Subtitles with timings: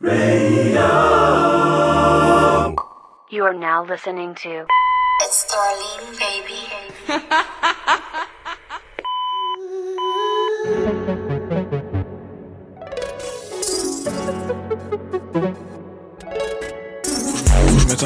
[0.00, 0.74] Radio.
[3.30, 4.66] You are now listening to
[5.22, 8.02] It's Darlene Baby.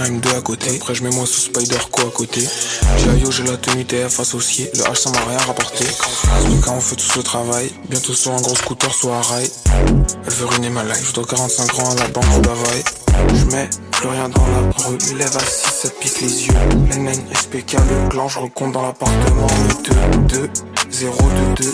[0.06, 0.76] 5-2 à côté.
[0.76, 2.40] Après, je mets moi sous Spider Co à côté.
[2.98, 4.70] J'ai yo, j'ai la tenue TF associée.
[4.74, 5.84] Le H, ça m'a rien rapporté.
[6.64, 7.70] Quand on fait tous le travail.
[7.88, 9.50] Bientôt, soit un gros scooter, soit un rail.
[10.26, 11.06] Elle veut ruiner ma life.
[11.08, 12.84] Je dois 45 grands à la banque, je bavaille.
[13.34, 14.98] Je mets plus rien dans la rue.
[15.10, 16.55] Il lève à 6, ça pique les yeux.
[16.96, 19.48] NN, SPK, le clan, je recompte dans l'appartement.
[20.28, 20.50] 2, 2,
[20.91, 21.16] 0,
[21.56, 21.72] 2, 2.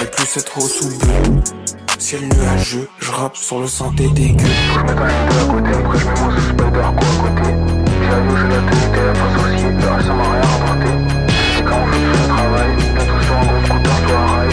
[0.00, 1.42] Je plus cette hausse sous bleu
[1.98, 4.46] Ciel nuageux, je rappe sur le synthé dégueu.
[4.46, 7.59] Je mets quand même à côté, après je mets mon spider quoi à côté
[8.10, 10.88] la gauche et la tête, la face aussi, ça m'a rien apporté.
[11.64, 14.50] Quand on fait tout son travail, t'as tout sur un gros scooter, toi un rail.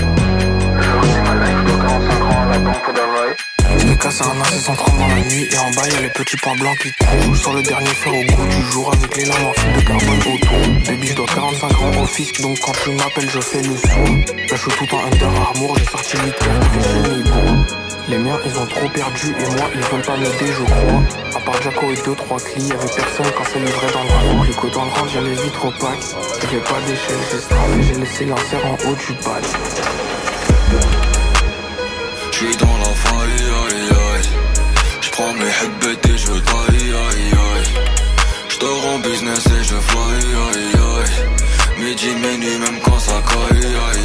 [0.79, 3.35] Je ruine ma life, je dois 45 ans à la banque d'Availle.
[3.79, 6.09] Je me casse un as sans prendre dans la nuit Et en bas y'a les
[6.09, 9.25] petits points blancs qui courent Sur le dernier feu au bout du jour Avec les
[9.25, 12.71] lames en fil de carbone autour Baby je dois 45 ans au fisc Donc quand
[12.83, 16.35] tu m'appelles je fais le sourd je suis tout en under armour J'ai sorti 8
[16.39, 17.76] cartes, j'ai fini
[18.09, 21.03] les miens ils ont trop perdu et moi ils veulent pas m'aider je crois.
[21.35, 24.69] À part Jaco et 2-3 clis avait personne quand c'est livré dans le rang Rico
[24.69, 25.99] dans le rang j'allais vite au pack
[26.41, 29.43] J'avais pas d'échelle j'ai strappé j'ai laissé l'insert en haut du pad
[32.31, 34.29] Je suis dans la faille aïe aïe.
[35.01, 37.67] Je prends mes hebbettes et je taille aïe aïe.
[38.47, 41.83] Je en business et je fly aïe aïe.
[41.83, 43.96] Midi minuit même quand ça caille aïe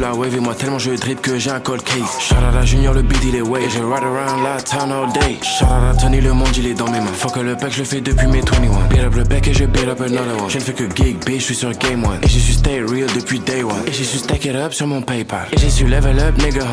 [0.00, 0.34] la wave.
[0.34, 2.18] Et moi tellement je drip que j'ai un cold case.
[2.20, 3.62] Shout out à Junior, le beat il est way.
[3.68, 5.38] Je ride around la town all day.
[5.42, 7.12] Shout out à Tony, le monde il est dans mes mains.
[7.12, 8.88] Fuck le pack, je le fais depuis mes 21.
[8.88, 10.48] Beat up le back et je beat up another one.
[10.50, 12.18] Je ne fais que gig, bitch, je suis sur game one.
[12.22, 13.82] Et j'ai su stay real depuis day one.
[13.86, 15.46] Et j'ai su stack it up sur mon PayPal.
[15.52, 16.64] Et j'ai su level up, nigga.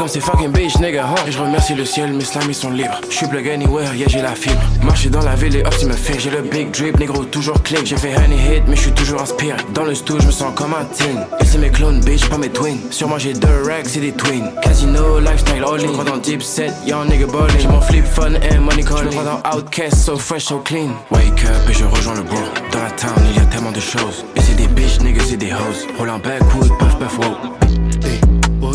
[0.00, 1.28] Comme ces fucking bitch, nigga, huh.
[1.28, 2.98] Et je remercie le ciel, mes slams ils sont libres.
[3.10, 4.58] Je suis plug anywhere, yeah, j'ai la fibre.
[4.82, 6.18] Marcher dans la ville et hop, tu me fait.
[6.18, 7.84] J'ai le big drip, négro, toujours click.
[7.84, 9.58] J'ai fait honey hit, mais je suis toujours inspiré.
[9.74, 11.26] Dans le stu, je me sens comme un teen.
[11.38, 12.78] Et c'est mes clones, bitch, pas mes twins.
[13.06, 14.50] Moi, j'ai deux racks, c'est des twins.
[14.62, 16.04] Casino, lifestyle, all in.
[16.04, 17.58] dans deep set, young nigga ballin'.
[17.58, 19.12] J'ai mon flip fun and money calling.
[19.12, 20.92] Dans Outcast, so fresh, so clean.
[21.10, 22.48] Wake up et je rejoins le bourg.
[22.72, 24.24] Dans la town, il y a tellement de choses.
[24.34, 25.86] Et c'est des bitch, niggas, c'est des hoes.
[25.98, 27.79] Roll un backwood, puff, puff, wow.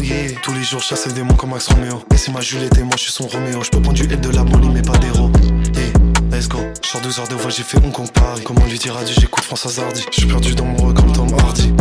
[0.06, 2.04] Yeah, tous les jours chasse des démons comme Max Romeo.
[2.14, 3.64] Et c'est ma Juliette et moi je suis son Roméo.
[3.64, 5.32] Je peux prendre du L de la molly mais pas d'héros.
[5.76, 5.92] Hey,
[6.32, 6.60] let's go.
[6.84, 8.44] Genre 12 heures de voix, j'ai fait Hong Kong Paris.
[8.46, 10.06] Comment lui dire adieu, j'écoute François Hardy.
[10.12, 11.74] Je suis perdu dans mon rôle comme Tom Hardy.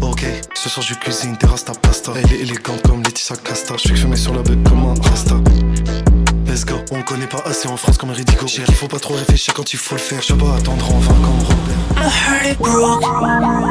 [0.00, 2.12] Ok, ce soir je cuisine, terrasse ta pasta.
[2.16, 3.74] Elle est élégante comme Laetitia Casta.
[3.76, 5.34] Je suis fumé sur la bête comme un rasta.
[6.46, 8.46] Let's go, on connaît pas assez en France comme Ridigo.
[8.46, 10.22] Il faut pas trop réfléchir quand il faut le faire.
[10.22, 11.76] Je vais pas attendre en vain comme Robert.
[11.98, 13.67] I heard it broke.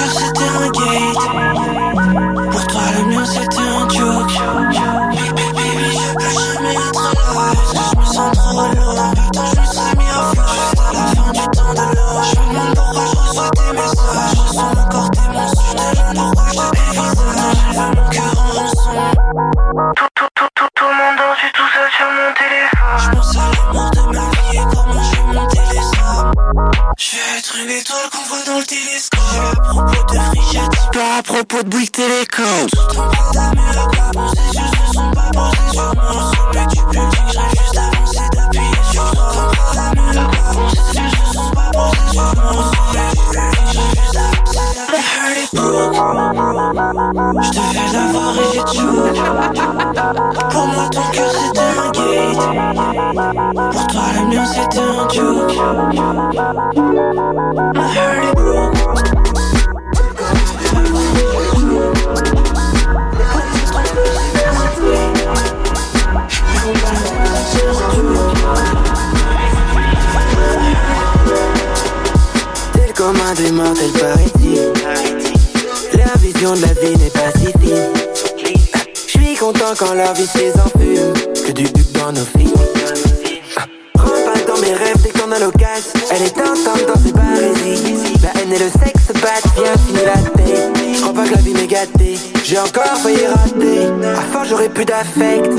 [94.82, 95.52] plus d'affect.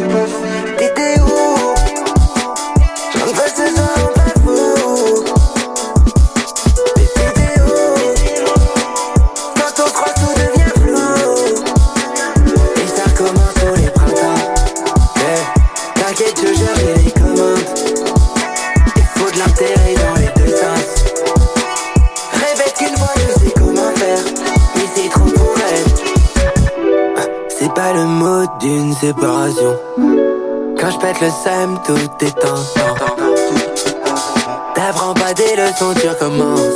[0.79, 1.52] T'étais où?
[29.05, 32.95] Quand je pète le seum, tout est tentant.
[34.77, 36.75] T'apprends pas des leçons, tu recommences.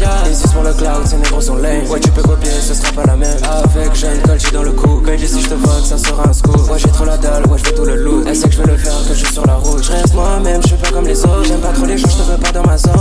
[0.00, 0.30] Spartiate.
[0.30, 1.86] Ici pour le cloud, ces négros sont lame.
[1.88, 3.36] Ouais tu peux copier, ce sera pas la même.
[3.44, 6.70] Avec jeune colchi dans le cou, dit si je te vote, ça sera un scoop.
[6.70, 8.24] Ouais j'ai trop la dalle, ouais je veux tout le loot.
[8.26, 9.82] Elle sait que je vais le faire, que je suis sur la route.
[9.82, 11.44] Je reste moi-même, je suis pas comme les autres.
[11.44, 12.92] J'aime pas trop les gens, je te veux pas dans ma zone.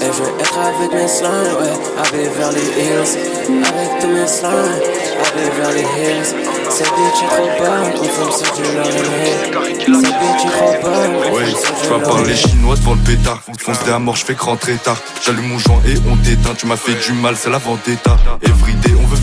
[0.00, 1.28] Et je veux être avec mes slimes,
[1.60, 3.18] ouais, à Beverly Hills.
[3.48, 6.59] Avec tous mes slimes, à Beverly Hills.
[6.80, 11.14] Cette bitch est trop bonne, on fume sur du Lonely Cette bitch est trop bonne,
[11.14, 13.42] on Ouais, je vais parler chinois devant le pétard.
[13.58, 14.96] Fonce à mort, je fais que rentrer tard.
[15.22, 16.54] J'allume mon joint et on t'éteint.
[16.56, 18.16] Tu m'as fait du mal, c'est la vendetta.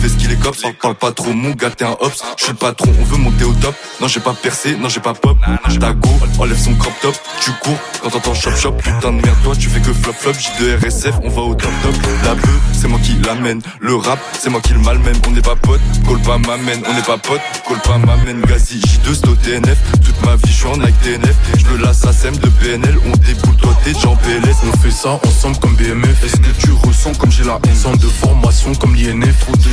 [0.08, 0.62] Ce qu'il est cops.
[0.80, 2.22] Parle pas trop, mon gars, t'es un hops.
[2.36, 3.74] Je suis le patron, on veut monter au top.
[4.00, 5.38] Non, j'ai pas percé, non, j'ai pas pop.
[5.80, 7.14] Ta go, enlève son crop top.
[7.40, 8.82] Tu cours quand t'entends chop chop.
[8.82, 10.32] Putain de merde, toi, tu fais que flop flop.
[10.32, 11.94] J2 RSF, on va au top top.
[12.24, 13.60] La bœuf, c'est moi qui l'amène.
[13.80, 15.16] Le rap, c'est moi qui le malmène.
[15.26, 16.82] On n'est pas potes, call pas m'amène.
[16.88, 18.40] On n'est pas potes, call pas m'amène.
[18.42, 19.78] Gazi, J2, c'est au TNF.
[20.04, 21.36] Toute ma vie, je suis en Nike TNF.
[21.56, 22.98] Je me lasse de PNL.
[23.06, 24.56] On déboule, toi, t'es déjà en PLS.
[24.72, 26.24] On fait ça ensemble comme BMF.
[26.24, 27.74] Est-ce que tu ressens comme j'ai la haine?
[27.74, 29.38] Centre de formation comme l'INF.
[29.40, 29.72] Trop de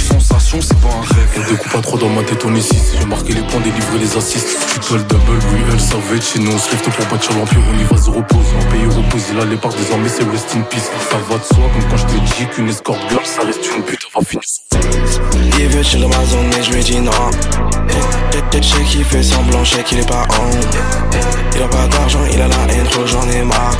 [0.61, 1.29] c'est pas un rêve.
[1.37, 2.95] On découpe pas trop dans ma tête, on est 6.
[2.99, 4.57] J'ai marqué les points, délivré les assists.
[4.81, 5.39] Triple double,
[5.69, 6.23] real, savage.
[6.33, 7.59] Chez nous, on se lève pour bâtir l'empire.
[7.71, 8.45] On y va, se repose.
[8.59, 10.89] Un pays repose, il a les parts désormais, c'est rest in peace.
[11.09, 13.83] Ça va de soi, comme quand je te dis qu'une escort girl, ça reste une
[13.83, 14.43] pute, on va finir
[15.59, 17.11] Il veut chill dans mais je lui dis non.
[18.53, 21.55] Je sais qu'il fait semblant, sais qu'il est pas on.
[21.55, 23.77] Il a pas d'argent, il a la haine, j'en ai marre.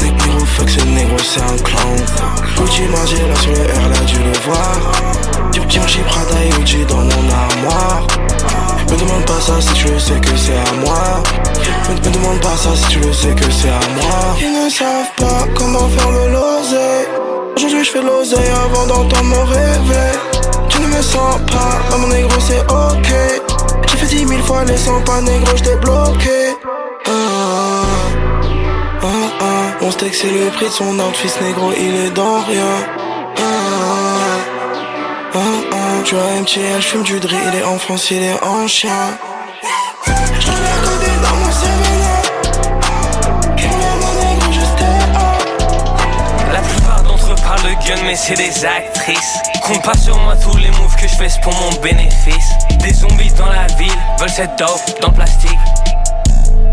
[0.00, 2.43] Négro, fuck ce négro, c'est un clown.
[2.56, 4.92] Gucci Margiela sur le R, là dû le voir.
[5.68, 8.06] Givenchy Prada et Gucci dans mon armoire.
[8.90, 11.22] Me demande pas ça si tu le sais que c'est à moi.
[11.88, 14.36] Me, me demande pas ça si tu le sais que c'est à moi.
[14.40, 17.08] Ils ne savent pas comment faire le losé.
[17.56, 20.18] Aujourd'hui je fais l'oseille avant d'entendre mon réveil.
[20.68, 23.12] Tu ne me sens pas, bah mon négro c'est ok.
[23.88, 26.56] J'ai fait dix mille fois les 100 pas négro, j't'ai bloqué.
[29.84, 32.74] Mon steak c'est le prix de son outfit négro, il est dans rien.
[33.36, 33.42] Ah,
[35.34, 35.38] ah,
[35.72, 36.02] ah.
[36.06, 38.88] Tu as MTL, j'fume du drill, il est en France, il est en chien.
[46.50, 49.34] La plupart d'entre eux parlent gun, mais c'est des actrices.
[49.66, 52.52] Compte pas sur moi tous les moves que je fais, pour mon bénéfice.
[52.82, 55.50] Des zombies dans la ville veulent cette dope dans le plastique.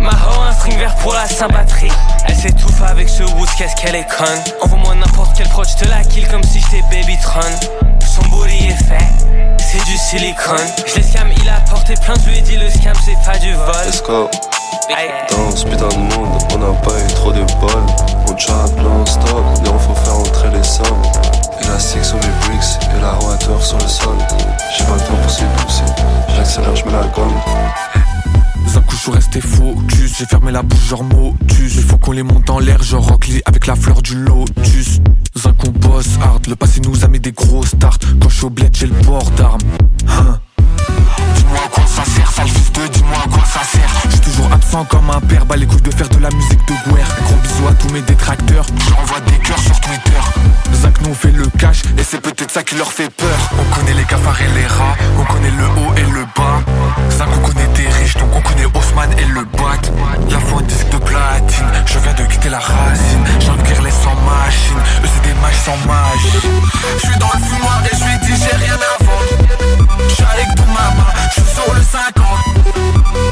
[0.02, 1.94] Ma ho, un string vert pour la Saint-Patrick.
[2.28, 4.42] Elle s'étouffe avec ce woods, qu'est-ce qu'elle est conne.
[4.62, 7.42] Envoie-moi n'importe quel proche, te la kill comme si j'étais Babytron.
[8.04, 9.08] Son body est fait,
[9.60, 10.58] c'est du silicone.
[10.88, 13.38] Je l'ai scam, il a porté plainte, je lui ai dit le scam c'est pas
[13.38, 13.76] du vol.
[13.86, 14.30] Let's go.
[15.30, 17.86] Dans ce putain de monde, on n'a pas eu trop de bol.
[18.28, 21.02] On chatte non-stop, et on faut faire entrer les sommes.
[21.64, 24.18] Élastique sur les bricks et la roateur sur le sol.
[24.76, 25.84] J'ai pas le temps pour ces pousser,
[26.36, 27.40] j'accélère, je mets la gomme.
[28.74, 31.76] Un coup je resté focus, j'ai fermé la bouche genre motus.
[31.76, 35.02] Il faut qu'on les monte en l'air, genre rock avec la fleur du lotus.
[35.44, 38.46] Un coup boss hard, le passé nous a mis des gros starts Quand je suis
[38.46, 39.60] au bled j'ai le port d'armes.
[40.08, 40.40] Hein.
[41.36, 43.90] Dis-moi à quoi ça sert, sale fils de dis-moi à quoi ça sert.
[44.06, 46.92] Je suis toujours absent comme un père, bah les de faire de la musique de
[46.92, 47.08] guerre.
[47.24, 50.22] Gros bisous à tous mes détracteurs, j'envoie des cœurs sur Twitter.
[50.82, 51.82] Zinc nous fait le cash.
[51.98, 53.38] Et c'est peut-être ça qui leur fait peur.
[53.60, 56.71] On connaît les cafards et les rats, on connaît le haut et le bas
[57.12, 59.80] Zinc on connaît des riches donc on connaît Haussmann et le bat
[60.30, 63.26] La faute disque de platine, je viens de quitter la racine.
[63.40, 66.40] J'enquire les sans machine, eux c'est des mages sans magie
[66.98, 70.08] Je suis dans le fumoir et je lui dis j'ai rien à vendre.
[70.10, 72.26] J'suis avec ton maman, je suis sur le 50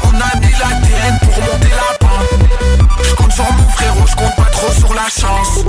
[0.04, 2.30] On a mis la TN pour monter la pente.
[3.02, 5.64] Je compte sur mon frérot, je compte pas trop sur la chance.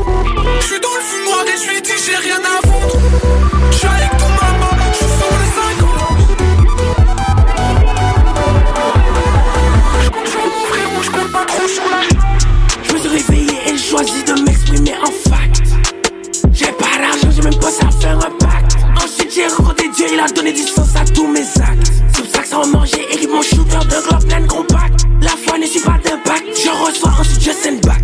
[0.60, 2.98] Je suis dans le fumoir et je lui dis j'ai rien à vendre.
[3.72, 4.31] Je avec ton
[20.14, 21.92] il a donné du sens à tous mes actes.
[22.14, 25.06] C'est ça que sans manger, équipe mon shooter de globe plein compact.
[25.22, 26.46] La foi ne suit pas d'impact.
[26.56, 28.02] Je reçois ensuite, je send back.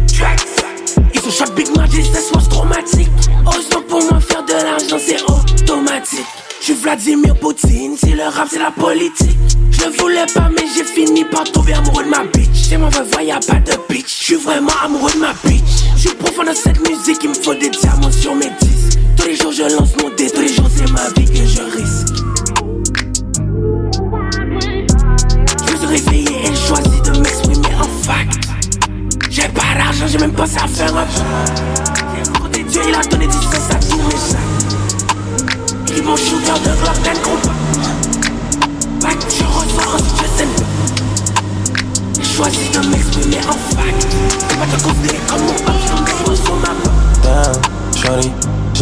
[1.14, 3.10] Ils ont shot Big Magic, ça se traumatique.
[3.46, 6.26] Heureusement pour moi, faire de l'argent, c'est automatique.
[6.60, 9.38] Je suis Vladimir Poutine, si le rap c'est la politique.
[9.72, 12.70] Je ne voulais pas, mais j'ai fini par tomber amoureux de ma bitch.
[12.70, 14.20] C'est ma vraie y'a pas de bitch.
[14.20, 15.64] Je suis vraiment amoureux de ma bitch.
[15.96, 17.70] Je suis profond dans cette musique, il me faut des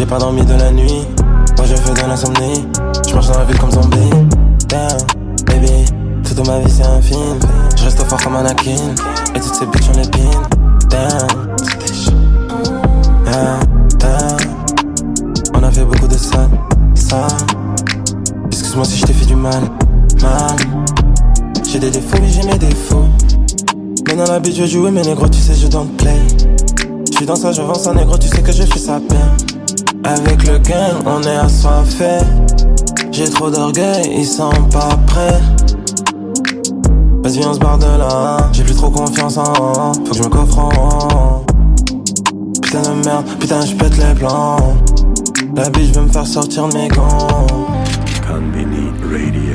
[0.06, 1.02] j'ai pas dormi de la nuit.
[1.56, 2.64] Moi je fais de l'insomnie.
[3.08, 4.10] Je marche dans la ville comme zombie.
[4.68, 4.98] Damn,
[5.46, 5.84] baby,
[6.22, 7.38] toute ma vie c'est un film.
[7.76, 8.94] Je reste fort comme Anakin.
[9.34, 10.30] Et toutes ces bitches les pin.
[10.90, 11.26] Damn,
[13.24, 13.60] damn,
[13.98, 14.36] damn.
[15.54, 16.48] On a fait beaucoup de ça,
[16.94, 17.26] ça.
[18.46, 19.62] Excuse-moi si je t'ai fait du mal,
[20.22, 20.56] mal.
[21.68, 23.08] J'ai des défauts, oui j'ai mes défauts.
[24.06, 26.20] Mais dans la bite je joue, mais négro, tu sais, je don't play.
[27.10, 29.55] Je suis dans ça, je vends ça, négro, tu sais que je fais ça bien.
[30.06, 30.60] Avec le
[31.04, 32.18] on est assoiffé.
[33.10, 35.40] J'ai trop d'orgueil, ils sont pas prêts.
[37.24, 38.36] Vas-y, on se barre de là.
[38.52, 39.92] J'ai plus trop confiance en.
[39.94, 41.44] Faut que je me coffre en.
[42.62, 44.76] Putain de merde, putain, je pète les plans.
[45.56, 47.46] La vie, je veux me faire sortir de mes gants.
[48.28, 49.45] Radio.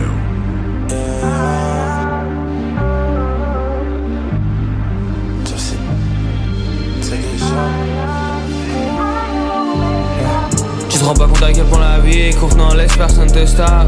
[11.01, 13.43] Tu te rends pas compte à quel point la vie est courte, laisse personne te
[13.43, 13.88] star.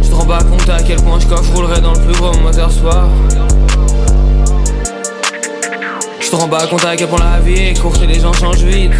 [0.00, 2.32] Tu te rends pas compte à quel point je coffre roulerai dans le plus gros
[2.38, 3.08] moteur sport.
[6.26, 8.32] Tu te rends pas compte à quel point la vie est courte et les gens
[8.32, 8.90] changent vite.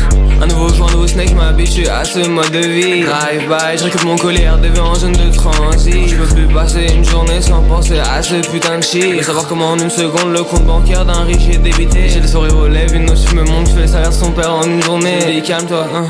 [0.41, 3.03] Un nouveau jour, un nouveau snake, je m'habitue à ce mode de vie.
[3.03, 6.09] Drive by, je récupère mon collier RDV en zone de transit.
[6.09, 9.25] Je peux plus passer une journée sans penser à ce putain de shit.
[9.25, 12.09] Savoir comment en une seconde le compte bancaire d'un riche est débité.
[12.09, 14.63] J'ai le sourire aux lèvres, une noce me montre, je fais salaire son père en
[14.63, 15.19] une journée.
[15.23, 16.07] Je dis calme-toi, hein,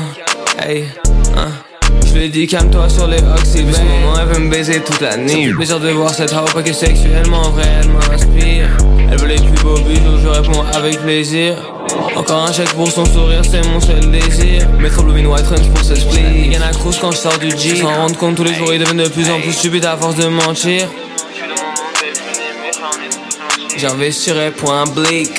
[0.63, 0.85] hey,
[1.35, 1.47] hein.
[2.05, 5.01] Je lui dit calme-toi sur les oxy, mais ce moment elle veut me baiser toute
[5.01, 5.51] la nuit.
[5.51, 8.69] Plaisir de voir cette pas que sexuellement, en vrai elle m'inspire.
[9.09, 9.56] Elle veut les plus
[10.21, 11.55] je réponds avec plaisir.
[12.15, 14.67] Encore un chèque pour son sourire, c'est mon seul désir.
[14.79, 16.49] Mettre Blue in White Range pour ce split.
[16.49, 17.75] Gagne la cruise quand je sors du G.
[17.77, 20.15] Sans rendre compte, tous les jours ils deviennent de plus en plus stupides à force
[20.15, 20.87] de mentir.
[23.77, 25.29] J'investirai point blick,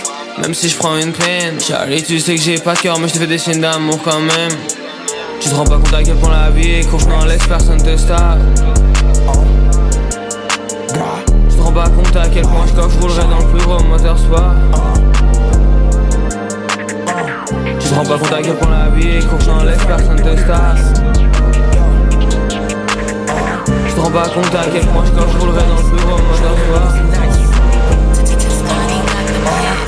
[0.40, 1.60] même si je prends une peine.
[1.60, 3.98] Charlie, tu sais que j'ai pas de cœur, mais je te fais des signes d'amour
[4.04, 4.52] quand même.
[5.40, 7.82] Tu te rends pas compte à quel point la vie est courte, non, laisse personne
[7.82, 8.36] te star.
[11.68, 14.54] Rends pas compte à quel point je coffre roulerai dans le plus gros moteur sport.
[17.78, 20.34] Tu te rends pas compte à quel point la vie est courte, laisse personne te
[20.40, 20.76] star.
[23.86, 26.16] Tu te rends pas compte à quel point je coffre roulerai dans le plus gros
[26.16, 27.27] moteur sport.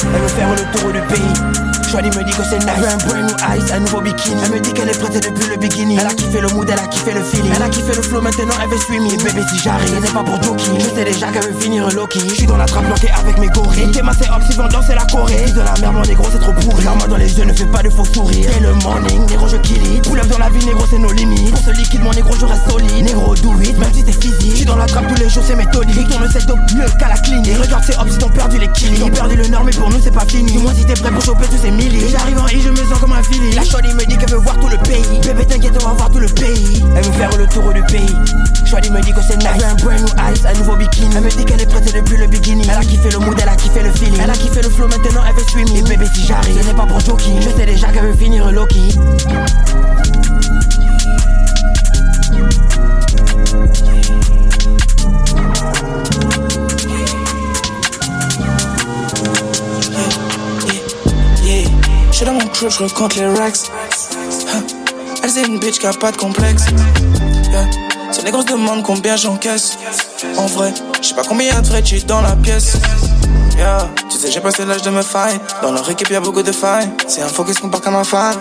[0.02, 1.70] Elle veut faire le tour du pays.
[1.90, 2.68] Shawty me dit que c'est nice.
[2.76, 4.40] Elle veut un brand new ice, un nouveau bikini.
[4.44, 5.98] Elle me dit qu'elle est prête depuis le beginning.
[6.00, 7.50] Elle a kiffé le mood, elle a kiffé le feeling.
[7.56, 9.10] Elle a kiffé le flow, maintenant elle veut me.
[9.24, 10.78] Bébé, si j'arrive, ce n'est pas pour joking.
[10.78, 12.20] Je sais déjà qu'elle veut finir Loki.
[12.28, 13.90] Je suis dans la trappe bloquée avec mes gorilles.
[13.98, 15.36] Et massé hop, si danser la Corée.
[15.44, 16.84] Fils de la merde, mon négro, c'est trop pourri.
[16.84, 18.50] La main dans les yeux ne fait pas de faux sourires.
[18.54, 20.08] C'est le morning, négro, je kill it.
[20.08, 21.50] Pull up dans la vie, négro, c'est nos limites.
[21.50, 23.04] Pour ce liquide, mon négro, je reste solide.
[23.04, 24.52] Négro, do it, même si c'est physique.
[24.52, 26.08] Je suis dans la trappe tous les jours, c'est méthodique.
[26.08, 27.58] Tourne le setup mieux qu'à la clinique.
[27.60, 28.96] Regarde ces hops, ils ont perdu l'équilibre.
[28.96, 30.52] Ils ont perdu le nord, mais pour c'est pas fini.
[30.52, 32.08] Dis-moi si t'es prêt pour choper tous ces milliers.
[32.08, 33.52] J'arrive en I, je me sens comme un fili.
[33.52, 35.20] La shawty me dit qu'elle veut voir tout le pays.
[35.22, 36.82] Bébé, t'inquiète, on va voir tout le pays.
[36.96, 38.14] Elle veut faire le tour du pays.
[38.64, 39.48] Shawty me dit que c'est nice.
[39.54, 41.14] Elle veut un brand new ice, un nouveau bikini.
[41.16, 42.66] Elle me dit qu'elle est prête depuis le beginning.
[42.70, 44.20] Elle a kiffé le mood, elle a kiffé le feeling.
[44.22, 45.88] Elle a kiffé le flow, maintenant elle veut suivre me.
[45.88, 47.40] Bébé, si j'arrive, ce n'est pas pour joking.
[47.40, 48.94] Je sais déjà qu'elle veut finir Loki.
[62.20, 63.70] J'suis dans mon club, j'recompte les racks.
[65.22, 66.66] Elle c'est une bitch qui a pas de complexe.
[67.50, 67.64] Yeah.
[68.12, 69.78] C'est les grosses demandent combien j'encaisse.
[70.36, 72.76] En vrai, j'sais pas combien de frais tu dans la pièce.
[74.10, 75.40] Tu sais, j'ai passé l'âge de me fight.
[75.62, 76.90] Dans leur équipe, y'a beaucoup de failles.
[77.06, 78.36] C'est un focus qu'on part comme un fan.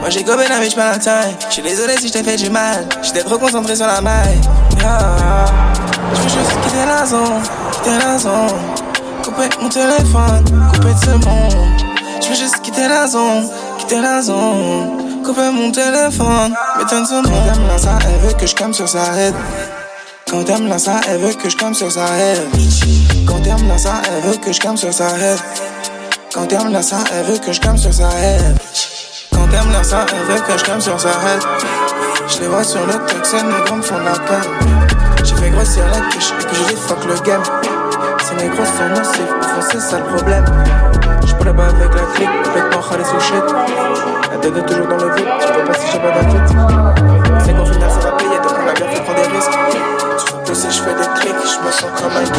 [0.00, 1.36] Moi j'ai gobé la bitch pas la taille.
[1.50, 2.88] J'suis désolé si j't'ai fait du mal.
[3.02, 4.40] J'étais trop concentré sur la maille.
[4.80, 5.44] Yeah.
[6.14, 7.42] J'veux juste quitter la zone,
[7.72, 8.60] quitter la zone.
[9.22, 11.87] Couper mon téléphone, couper de ce monde.
[12.20, 15.08] Je veux juste quitter la zone, quitter la zone.
[15.24, 17.24] Couper mon téléphone, m'éteindre ce monde.
[17.24, 19.34] Quand me lance ça, elle veut que je comme sur sa head.
[20.30, 22.48] Quand me lance ça, elle veut que je comme sur sa head.
[23.26, 25.38] Quand me lance ça, elle veut que je comme sur sa head.
[26.32, 28.58] Quand me lance ça, elle veut que je comme sur sa head.
[29.32, 31.42] Quand me lance ça, elle veut que je comme sur sa head.
[32.26, 34.86] Je les vois sur le texte, les me font la peine.
[35.24, 37.42] J'ai fait grossir la quiche et puis j'ai dit fuck le game.
[38.26, 40.44] Ces négros sont nocifs, fond c'est ça le problème.
[41.56, 43.42] Pas avec la clique, complètement râlé sous shit.
[44.32, 46.48] Elle donne toujours dans le vide, tu peux pas si j'ai pas d'invite.
[47.44, 49.58] C'est qu'au final ça va payer, donc on a bien fait prendre des risques.
[50.46, 52.34] Veux si je fais des clics, je me sens comme un geek.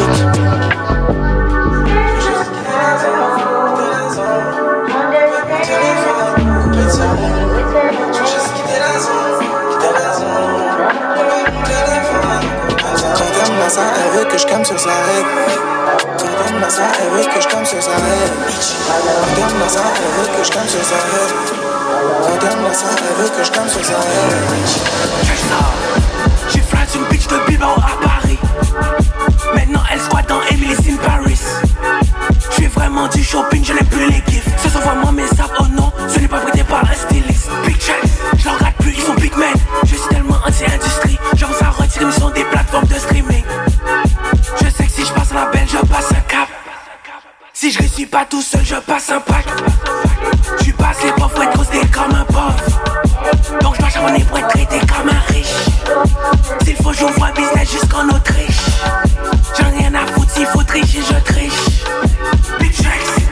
[13.15, 15.78] Quand elle me ça, elle veut que je calme sur sa règle.
[15.89, 18.03] Quand elle me lance ça, elle veut que je calme sur sa règle.
[19.35, 21.33] Quand elle me lance ça, elle veut que je calme sur sa règle.
[22.23, 24.37] Quand elle me lance ça, elle veut que je calme sur sa règle.
[26.49, 28.39] J'ai flat une bitch de Bilbao à Paris.
[29.55, 31.39] Maintenant elle squatte dans Emily's in Paris.
[32.51, 34.47] Je fais vraiment du shopping, je n'ai plus les gifs.
[34.63, 37.49] Ce sont vraiment mes sables, oh non, ce n'est pas prêté par un styliste.
[37.65, 38.01] Big check,
[38.37, 39.53] je leur regarde plus, ils sont big men.
[39.83, 43.18] Je suis tellement anti-industrie, genre ça retire, ils sont des plateformes de streaming.
[47.99, 49.45] Je suis pas tout seul, je passe un pack.
[50.63, 52.55] Tu passes les profs, être posté comme un pauvre.
[53.61, 56.63] Donc je marche à mon pour être traité comme un riche.
[56.63, 58.61] S'il faut, j'ouvre un business jusqu'en Autriche.
[59.59, 61.83] J'en ai rien à foutre, s'il faut tricher, je triche.
[62.61, 63.27] Big Jax,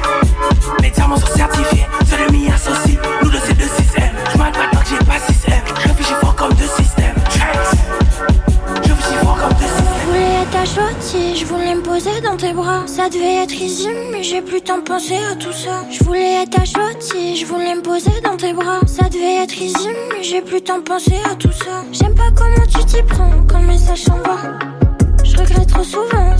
[0.82, 3.00] mes diamants sont certifiés, c'est le mien associé.
[3.24, 4.12] Nous deux, c'est 2 6M.
[4.34, 5.62] Je m'adapte tant que j'ai pas 6M.
[5.82, 7.16] Je réfléchis fort comme deux systèmes.
[8.84, 9.86] Je réfléchis fort comme deux systèmes.
[10.02, 10.66] Je voulais être à
[11.36, 12.84] je voulais me poser dans tes bras.
[12.88, 13.88] Ça devait être easy,
[14.48, 15.84] j'ai plus de penser à tout ça.
[15.92, 16.66] Je voulais être à
[17.02, 18.80] si je voulais me poser dans tes bras.
[18.88, 21.84] Ça devait être easy, mais j'ai plus tant pensé à tout ça.
[21.92, 24.38] J'aime pas comment tu t'y prends quand le message s'en va.
[25.26, 26.37] Je regrette trop souvent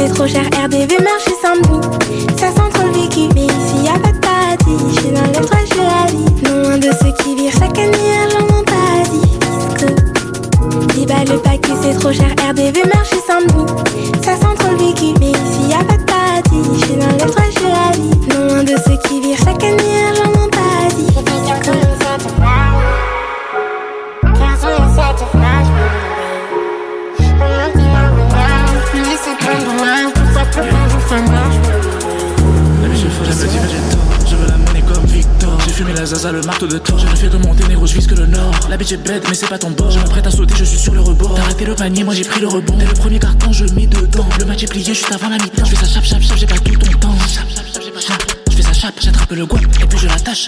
[0.00, 1.19] C'est trop cher RDV, merci.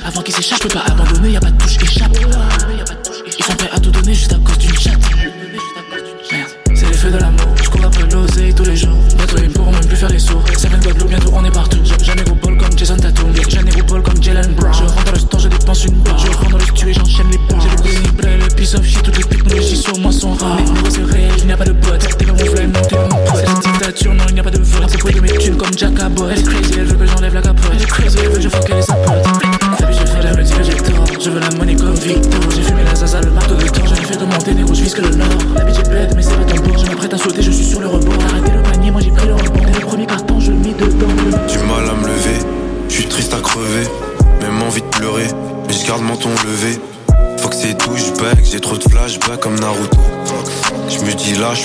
[0.04, 0.62] avant qu'il s'échappe.
[0.62, 1.36] Je pas abandonner,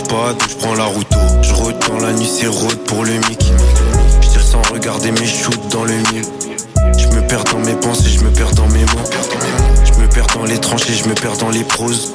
[0.09, 1.07] je prends la route.
[1.41, 3.51] Je retourne la nuit, c'est road pour le mic.
[4.21, 6.23] Je tire sans regarder mes shoots dans le mille.
[6.97, 9.09] Je me perds dans mes pensées, je me perds dans mes mots.
[9.85, 12.13] Je me perds dans les tranchées, je me perds dans les proses.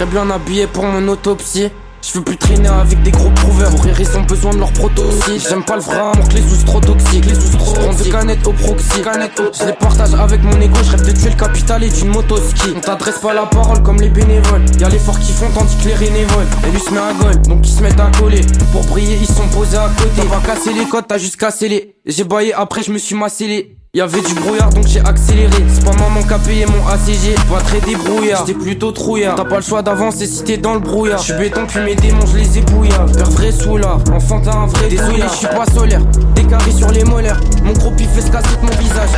[0.00, 1.68] Serais bien habillé pour mon autopsie.
[2.00, 3.70] Je veux plus traîner avec des gros prouveurs.
[3.70, 6.64] Pour ils ont besoin de leur protoxy J'aime pas le vrai amour que les sous
[6.64, 7.26] trop toxiques.
[7.26, 9.02] Les sous trop prends deux canettes au proxy.
[9.02, 10.78] Je les partage avec mon ego.
[10.82, 12.70] Je rêve de tuer le capital et d'une moto ski.
[12.74, 14.64] On t'adresse pas la parole comme les bénévoles.
[14.78, 17.42] Y'a les forts qui font tandis que les bénévoles Et lui se met à gueule.
[17.42, 18.40] Donc ils se mettent à coller.
[18.72, 20.22] Pour briller ils sont posés à côté.
[20.24, 21.96] On va casser les codes t'as juste cassé les.
[22.06, 25.64] J'ai baillé après je me suis macellé Y'avait du brouillard donc j'ai accéléré.
[25.68, 29.34] C'est pas maman qui a payé mon ACG Va très débrouillard J'étais plutôt trouillard.
[29.34, 31.18] T'as pas le choix d'avancer si t'es dans le brouillard.
[31.20, 33.06] J'suis béton puis mes démons je les ébouillard.
[33.06, 33.98] Père vrai soulard.
[34.12, 36.02] Enfant t'as un vrai Désolé j'suis pas solaire.
[36.36, 37.40] Des carrés sur les molaires.
[37.64, 39.10] Mon gros pif fait se casser mon visage.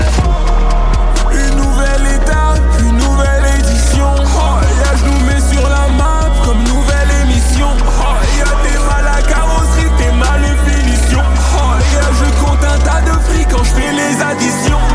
[1.33, 4.07] Une nouvelle étape, une nouvelle édition.
[4.25, 4.82] Oh,
[14.23, 14.92] additions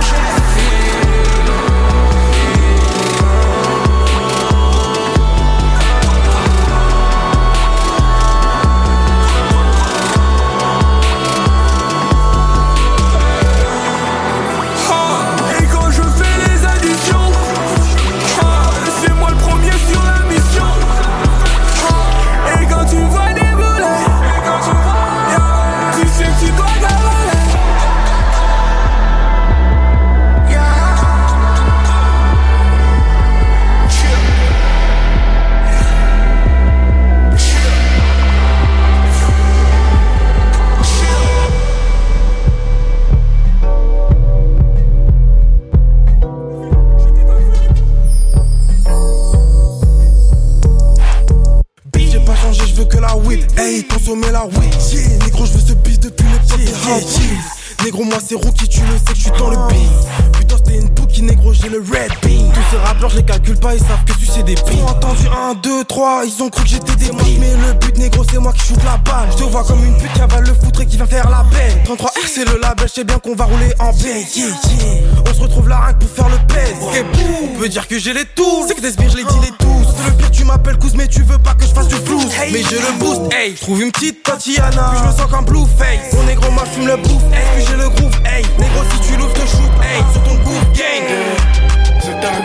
[77.67, 78.65] peut dire que j'ai les tools.
[78.67, 79.87] C'est que des sbires, je les dis les tous.
[80.05, 82.27] Le pire, tu m'appelles Kouz, mais tu veux pas que je fasse du flouze.
[82.51, 83.53] Mais je le boost, hey.
[83.55, 84.91] Trouve une petite Tatiana.
[84.91, 86.13] Puis je me sens comme Blueface.
[86.13, 87.23] Mon négro, moi, fume le bouffe.
[87.33, 88.43] Hey, puis j'ai le groove, hey.
[88.59, 90.01] Négro, si tu l'ouvres, te shoot, hey.
[90.13, 91.07] Sur ton groove gang.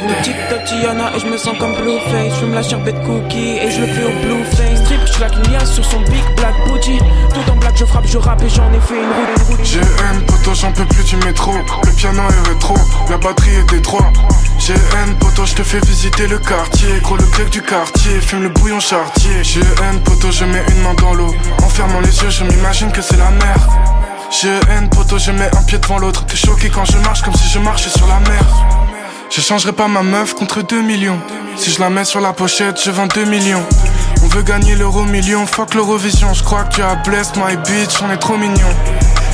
[0.04, 2.34] Une petite Tatiana et je me sens comme Blueface.
[2.34, 4.81] Je fume la sherbet cookie et je le fais au Blueface.
[5.22, 6.52] Sur son big black.
[6.64, 9.62] Tout en je frappe, je rappe et j'en ai fait une.
[9.62, 11.52] GN, poto, j'en peux plus du métro.
[11.84, 12.74] Le piano est rétro,
[13.08, 14.12] la batterie est détroit.
[14.58, 16.88] GN, poto, je te fais visiter le quartier.
[17.02, 19.30] Gros, le grec du quartier, fume le bouillon chartier.
[19.42, 21.32] GN, poto, je mets une main dans l'eau.
[21.62, 23.56] En fermant les yeux, je m'imagine que c'est la mer.
[24.42, 26.26] GN, poto, je mets un pied devant l'autre.
[26.26, 28.44] T'es choqué quand je marche comme si je marchais sur la mer.
[29.30, 31.18] Je changerai pas ma meuf contre 2 millions.
[31.56, 33.64] Si je la mets sur la pochette, je vends 2 millions.
[34.24, 36.32] On veut gagner l'euro million, fuck l'Eurovision.
[36.32, 38.68] Je crois que tu as blessed my bitch, on est trop mignon.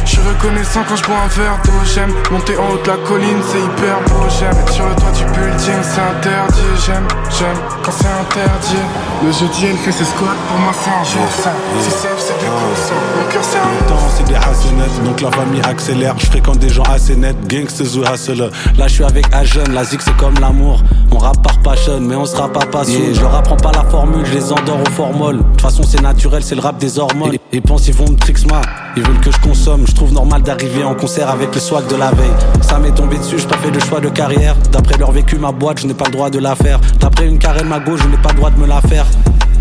[0.04, 1.72] Je suis reconnaissant quand je bois un verre d'eau.
[1.84, 4.24] J'aime monter en haut de la colline, c'est hyper beau.
[4.40, 6.62] J'aime être sur le toit du building, c'est interdit.
[6.86, 7.06] J'aime,
[7.38, 8.84] j'aime quand c'est interdit.
[9.22, 11.82] Le jeudi, elle fait ses squats, pour moi c'est un jour sans.
[11.82, 12.94] Si c'est c'est du sans.
[13.18, 16.14] Mon cœur c'est un temps, c'est des hasselnettes, donc la famille accélère.
[16.16, 18.50] Je fréquente des gens assez nets, gangsters ou hustlers.
[18.78, 20.82] Là, je suis avec Agen, la zik c'est comme l'amour.
[21.12, 23.00] On rappe par passion, mais on sera pas passion.
[23.12, 25.32] Je leur apprends pas la formule, je les endors au.
[25.32, 27.36] De toute façon, c'est naturel, c'est le rap des hormones.
[27.52, 28.60] Ils pensent ils vont me trixma,
[28.96, 29.86] ils veulent que je consomme.
[29.86, 32.30] Je trouve normal d'arriver en concert avec le swag de la veille.
[32.62, 34.56] Ça m'est tombé dessus, j'ai pas fait de choix de carrière.
[34.72, 36.80] D'après leur vécu, ma boîte, je n'ai pas le droit de la faire.
[37.00, 39.06] D'après une carène, ma gauche, je n'ai pas le droit de me la faire.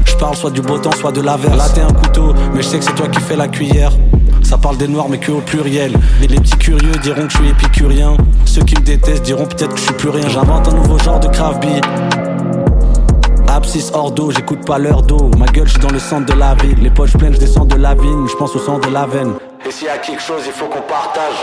[0.05, 1.55] Je parle soit du beau temps, soit de la verre.
[1.55, 3.91] Là, t'es un couteau, mais je sais que c'est toi qui fais la cuillère.
[4.43, 5.93] Ça parle des noirs, mais que au pluriel.
[6.21, 8.15] Les petits curieux diront que je suis épicurien.
[8.45, 10.27] Ceux qui me détestent diront peut-être que je suis plus rien.
[10.29, 11.83] J'invente un nouveau genre de craft beat.
[13.57, 15.31] Abscisse hors d'eau, j'écoute pas l'heure d'eau.
[15.35, 16.77] Ma gueule, je suis dans le centre de la ville.
[16.79, 19.33] Les poches pleines, je descends de la vigne, je pense au sang de la veine.
[19.67, 21.33] Et s'il y a quelque chose, il faut qu'on partage.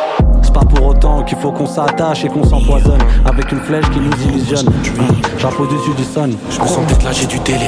[0.40, 3.98] C'est pas pour autant qu'il faut qu'on s'attache et qu'on s'empoisonne avec une flèche qui
[3.98, 4.68] nous illusionne.
[4.68, 6.36] Hum, Chapeau dessus du sun.
[6.50, 7.66] Je me sens peut-être là, j'ai du télé.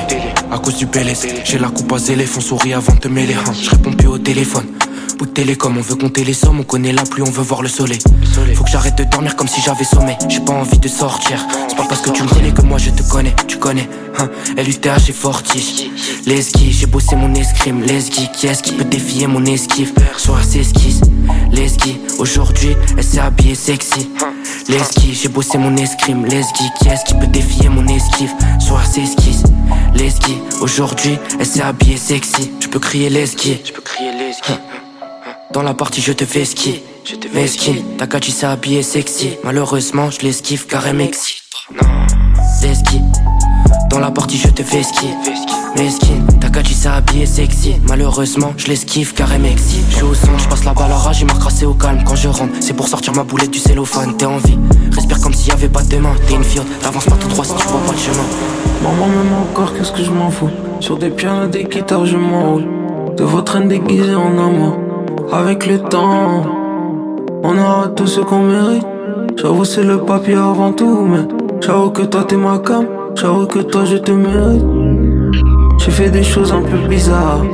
[0.53, 3.35] À cause du PLS, j'ai la coupe à zélé, font sourire avant de te mêler.
[3.35, 3.53] Hein.
[3.53, 4.76] Je réponds plus au téléphone.
[5.19, 7.63] Bout de télécom, on veut compter les sommes, on connaît la pluie, on veut voir
[7.63, 7.99] le soleil.
[8.55, 10.17] Faut que j'arrête de dormir comme si j'avais sommeil.
[10.29, 11.43] J'ai pas envie de sortir.
[11.69, 13.35] C'est pas parce que tu me connais que moi je te connais.
[13.47, 14.29] Tu connais, hein?
[14.59, 15.85] LUTH et Fortiche.
[16.27, 17.83] Les skis, j'ai bossé mon escrime.
[17.83, 19.93] Les skis, qui est-ce qui peut défier mon esquive?
[20.19, 21.01] Sur ses esquisses.
[21.51, 24.11] Les skis, aujourd'hui, elle s'est habillée sexy.
[24.69, 26.27] Les skis, j'ai bossé mon escrime.
[26.27, 28.35] Les skis, qui est-ce qui peut défier mon esquive?
[28.59, 29.45] Sur ses esquisses.
[29.95, 32.51] Les skis, aujourd'hui, elle s'est habillée sexy.
[32.61, 33.63] Tu peux crier les skis.
[33.65, 34.53] Tu peux crier les skis.
[35.57, 39.39] Dans la partie je te fais ski Je te fais ski Takachi s'est habillé sexy
[39.43, 41.41] Malheureusement je l'esquive car elle m'excite
[42.61, 43.01] Les skis
[43.89, 45.07] dans la partie, je te fais ski.
[45.79, 47.77] Mesquine, ta catchy s'est habillée sexy.
[47.89, 49.87] Malheureusement, je l'esquive car elle m'excite.
[49.89, 52.03] Je suis au centre, je passe la balle à rage, il m'a crassé au calme
[52.05, 52.53] quand je rentre.
[52.61, 54.59] C'est pour sortir ma boulette du cellophane, t'es en vie.
[54.93, 56.15] Respire comme s'il y avait pas de demain.
[56.27, 58.27] T'es une fiotte, t'avances pas tout droit si tu vois pas de chemin.
[58.83, 60.51] Maman, même encore, qu'est-ce que je m'en fous?
[60.81, 62.67] Sur des pianos, des guitares, je m'enroule
[63.17, 64.86] De votre train déguisé en amour
[65.33, 66.45] Avec le temps
[67.43, 68.87] On aura tout ce qu'on mérite
[69.37, 71.27] J'avoue c'est le papier avant tout Mais
[71.61, 74.65] j'avoue que toi t'es ma cam J'avoue que toi je te mérite
[75.79, 77.45] J'ai fait des choses un peu bizarres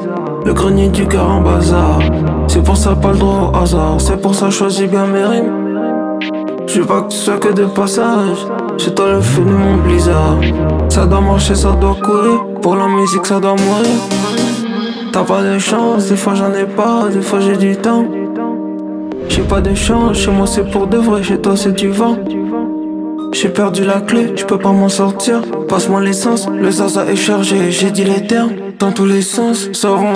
[0.45, 2.01] Le grenier du cœur en bazar
[2.47, 5.63] C'est pour ça pas le droit au hasard C'est pour ça choisis bien mes rimes
[6.69, 8.47] je veux pas que tu sois que de passage.
[8.79, 10.39] C'est toi le feu de mon blizzard.
[10.89, 12.47] Ça doit marcher, ça doit courir.
[12.63, 14.32] Pour la musique, ça doit mourir.
[15.13, 18.07] T'as pas de chance, des fois j'en ai pas, des fois j'ai du temps.
[19.29, 22.17] J'ai pas de chance, chez moi c'est pour de vrai, chez toi c'est du vent.
[23.33, 25.43] J'ai perdu la clé, je peux pas m'en sortir.
[25.69, 29.69] Passe-moi l'essence, le zaza est chargé, j'ai dit les termes dans tous les sens.
[29.73, 30.15] Sauvons,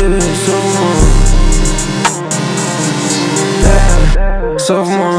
[0.00, 0.90] bébé, sauve-moi.
[4.58, 5.18] Sauve-moi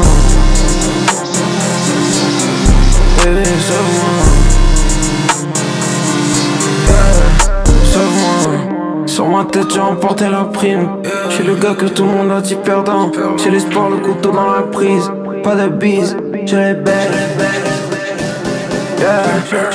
[9.50, 10.88] tête, j'ai emporté la prime
[11.30, 13.10] J'ai le gars que tout le monde a dit perdant.
[13.36, 15.10] J'ai l'espoir, le couteau dans la prise.
[15.42, 17.10] Pas de bise, j'ai les belles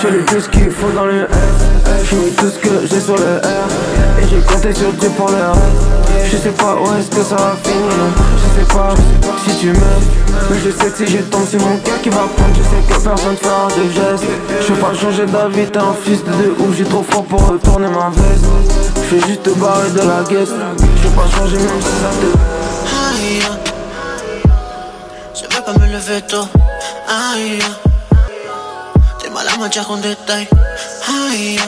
[0.01, 3.15] J'ai le tout ce qu'il faut dans le F J'ai tout ce que j'ai sur
[3.15, 4.21] le R.
[4.21, 7.35] Et j'ai compté sur Dieu pour le reste Je sais pas où est-ce que ça
[7.35, 7.91] va finir.
[8.37, 8.93] Je sais pas
[9.45, 9.81] si tu m'aimes
[10.49, 12.55] Mais je sais que si je tombe c'est mon cœur qui va prendre.
[12.55, 14.25] Je sais que personne fera de gestes.
[14.61, 16.75] Je veux pas changer d'avis t'es un fils de deux ouf.
[16.75, 18.45] J'ai trop fort pour retourner ma veste.
[19.09, 22.09] Je vais juste te barrer de la guest Je veux pas changer même si ça
[22.19, 22.27] te
[23.05, 23.41] Aïe
[25.35, 26.47] Je veux pas me lever tôt.
[27.07, 27.59] Aïe
[29.19, 30.47] T'es mal à me dire en détail
[31.07, 31.59] Aïe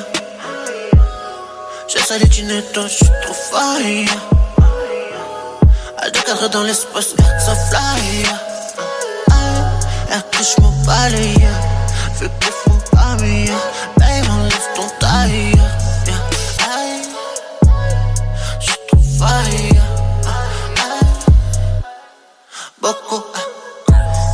[1.88, 4.06] Je du netto, je suis trop faille
[6.12, 8.24] deux cadres dans l'espace, ça fly.
[10.10, 11.34] Air touche mon palais,
[12.16, 12.30] fais
[12.64, 13.60] font pas meilleur.
[13.98, 15.52] Babe, enlève ton taille.
[18.60, 19.80] J'suis trop faille.
[22.82, 23.24] Beaucoup,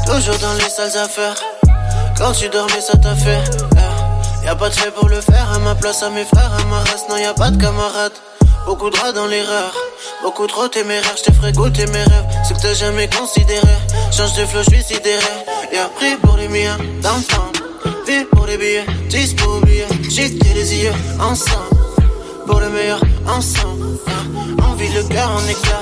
[0.06, 1.36] toujours dans les sales affaires.
[2.18, 3.42] Quand tu dormais, ça t'a fait.
[4.46, 6.80] Y'a pas de fait pour le faire, à ma place, à mes frères, à ma
[6.80, 8.12] race, non y'a pas de camarades.
[8.66, 9.74] Beaucoup de rats dans l'erreur,
[10.24, 13.68] beaucoup trop téméraire, je te ferai goûter mes rêves, ce que t'as jamais considéré.
[14.12, 15.24] Change de flow, je suis sidéré.
[15.72, 17.52] Et après pour les miens, downtown,
[18.08, 21.76] vie pour les billets, 10 pour oublier, j'ai les yeux ensemble,
[22.48, 24.00] pour le meilleur ensemble.
[24.64, 25.82] Envie le cœur en éclat,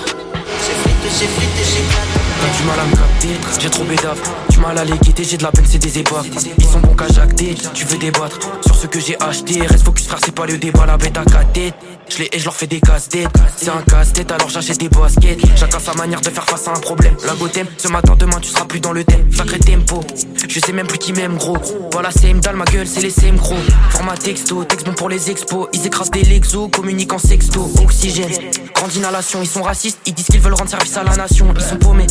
[0.65, 2.21] j'ai frité, j'ai j'éclate.
[2.41, 4.19] T'as du mal à me capter, j'ai trop bédave.
[4.49, 6.25] Du mal à les quitter, j'ai de la peine, c'est des épaves
[6.57, 8.39] Ils sont bons qu'à jacter, tu veux débattre.
[8.65, 11.23] Sur ce que j'ai acheté, reste focus frère, c'est pas le débat, la bête à
[11.23, 11.75] 4 têtes
[12.12, 13.30] je les et je leur fais des casse-têtes.
[13.56, 15.39] C'est un casse-tête alors j'achète des baskets.
[15.56, 17.15] Chacun sa manière de faire face à un problème.
[17.26, 19.32] La thème, ce matin demain tu seras plus dans le thème.
[19.32, 20.02] Sacré tempo,
[20.47, 21.58] je sais même plus qui m'aime gros.
[21.91, 23.56] Voilà c'est dalle ma gueule c'est les CM gros.
[23.91, 25.67] Format texto, texte bon pour les expos.
[25.74, 27.69] Ils écrasent des lexos, communiquent en sexto.
[27.82, 28.32] Oxygène,
[28.74, 31.47] grande inhalation Ils sont racistes, ils disent qu'ils veulent rendre service à la nation.
[31.56, 32.08] Ils sont paumés.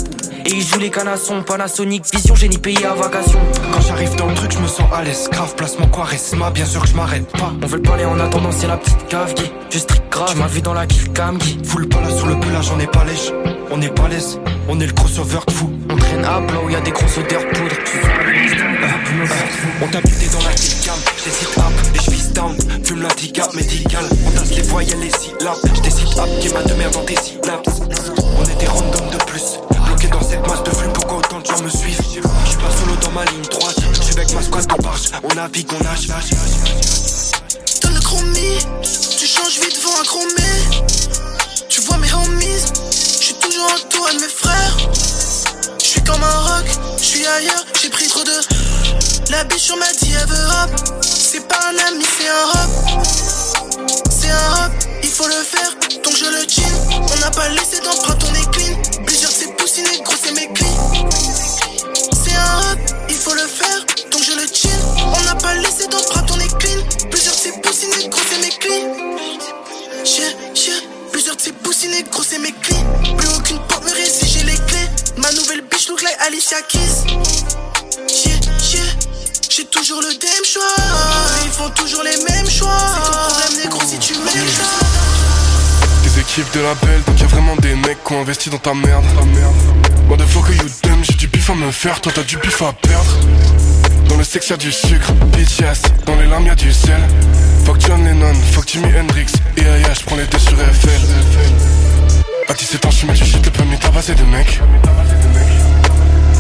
[0.47, 3.39] Et ils jouent les canassons, Panasonic, vision, génie payé à vacation.
[3.73, 5.29] Quand j'arrive dans le truc, je me sens à l'aise.
[5.31, 7.53] Grave, placement quoi, ma bien sûr que je m'arrête pas.
[7.63, 9.35] On veut le parler en attendant, c'est la petite cave
[9.81, 12.67] strict grave, m'as vu dans la kiff cam qui Full pas là sur le pelage,
[12.67, 13.33] j'en ai pas lèche.
[13.71, 14.39] On est pas l'aise,
[14.69, 15.71] on est le crossover de fou.
[15.89, 17.77] On traîne à plat où y a des grosses odeurs poudre.
[19.83, 21.65] On t'a buté dans la kill cam, j'hésite up
[21.95, 22.57] et je down.
[22.85, 25.59] Fume l'handicap médical, on tasse les voyelles les syllabes.
[25.75, 27.81] J'décide up, qui m'a de dans tes synapses.
[28.39, 29.59] On était random de plus
[30.09, 32.01] dans cette masse de flux, pourquoi autant de gens me suivent?
[32.01, 35.11] Je suis pas solo dans ma ligne droite, je suis avec ma squad en marche,
[35.23, 36.09] on navigue, on nage.
[38.11, 40.51] Tu changes vite devant un chromé.
[41.69, 44.77] Tu vois mes homies, je suis toujours entouré de mes frères.
[45.79, 46.67] Je suis comme un rock,
[46.99, 48.33] je suis ailleurs, j'ai pris trop de.
[49.31, 50.71] La biche on m'a dit elle veut hop,
[51.03, 52.71] c'est pas un ami, c'est un hop.
[54.11, 54.73] C'est un hop,
[55.05, 55.71] il faut le faire,
[56.03, 56.65] donc je le chill.
[56.91, 58.70] On n'a pas laissé d'empreinte, on est clean.
[72.41, 72.77] Mes clés.
[73.17, 74.89] Plus aucune porte me résiste, j'ai les clés.
[75.17, 77.07] Ma nouvelle bitch look like Alicia Keys.
[78.09, 78.85] Chien, chien.
[79.49, 80.63] J'ai toujours le même choix.
[81.45, 82.69] Ils font toujours les mêmes choix.
[82.95, 84.47] C'est ton problème, négro, si tu m'aimes.
[86.03, 88.75] Des équipes de la belle, donc y'a vraiment des mecs qui ont investi dans ta
[88.75, 89.05] merde.
[89.17, 89.55] Ta merde.
[90.07, 92.37] Moi, de fois que you damn, j'ai du bif à me faire, toi t'as du
[92.39, 93.17] bif à perdre.
[94.09, 95.59] Dans le sexe y'a du sucre, bitch.
[96.07, 97.01] Dans les larmes y'a du sel.
[97.65, 99.27] Fuck John Lennon, fuck Jimi Hendrix.
[99.57, 101.01] Et aïe, je prends les deux sur FL.
[102.51, 104.61] À 17 ans, je mets du shit, le permis tabasser des mecs.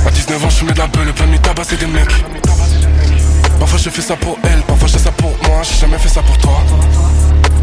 [0.04, 2.24] À 19 ans, je mets de la beule, le permis tabasser des mecs.
[3.60, 6.08] Parfois je fais ça pour elle, parfois je fais ça pour moi, j'ai jamais fait
[6.08, 6.64] ça pour toi.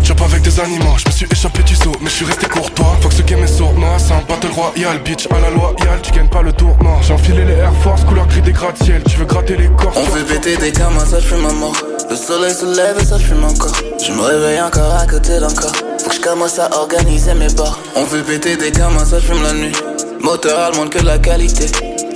[0.07, 2.95] Job avec des animaux, je me suis échappé du saut, mais je suis resté courtois.
[3.01, 6.11] Faut que ce game est sournois, c'est un battle royal, bitch à la loyale, tu
[6.13, 6.97] gagnes pas le tournoi.
[7.01, 9.91] J'ai enfilé les Air Force, couleur gris des gratte-ciel, tu veux gratter les corps.
[9.97, 11.75] On fait péter des gamins, ça fume à mort.
[12.09, 13.73] Le soleil se lève et ça fume encore.
[14.01, 15.75] Je me réveille encore à côté d'un corps.
[16.01, 17.77] Faut que je commence à organiser mes bords.
[17.97, 19.75] On fait péter des gamins, ça fume la nuit.
[20.21, 21.65] Moteur allemande que la qualité.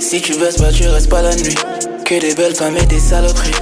[0.00, 1.58] Si tu baisses pas, tu restes pas la nuit.
[2.06, 3.52] Que des belles femmes et des saloperies.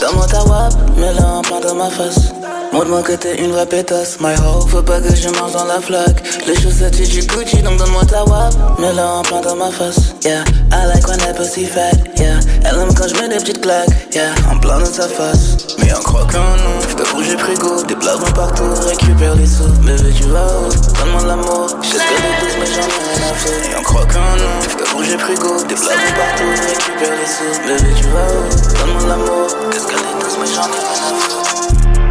[0.00, 2.32] Donne-moi ta wap, mets-la en plein dans ma face.
[2.72, 4.66] Montre-moi que t'es une vraie pétasse, my hoe.
[4.68, 6.22] Faut pas que je mange dans la flaque.
[6.46, 8.54] Les chaussettes, c'est du Gucci, donc donne-moi ta wap.
[8.78, 10.44] Mets-la en plein dans ma face, yeah.
[10.70, 12.38] I like when that pussy fat, yeah.
[12.64, 14.34] Elle aime quand je mets des petites claques, yeah.
[14.52, 15.56] En plein dans sa face.
[15.78, 17.82] Mais on croit qu'un nom, j'te bouger frigo.
[17.82, 19.64] Des plasmes partout, récupère les sous.
[19.82, 20.68] Bébé, tu vas où?
[20.98, 21.66] Donne-moi l'amour.
[21.82, 23.72] J'sais ce que mais j'en ai rien à faire.
[23.72, 24.36] Et on croit qu'un
[24.78, 25.56] j'te bouger frigo.
[25.64, 27.60] Des plasmes partout, récupère les sous.
[27.66, 28.48] Bébé, tu vas où?
[28.78, 29.46] Donne-moi l'amour.
[29.88, 31.28] Qu'elle est douce, mais j'en ai rien à.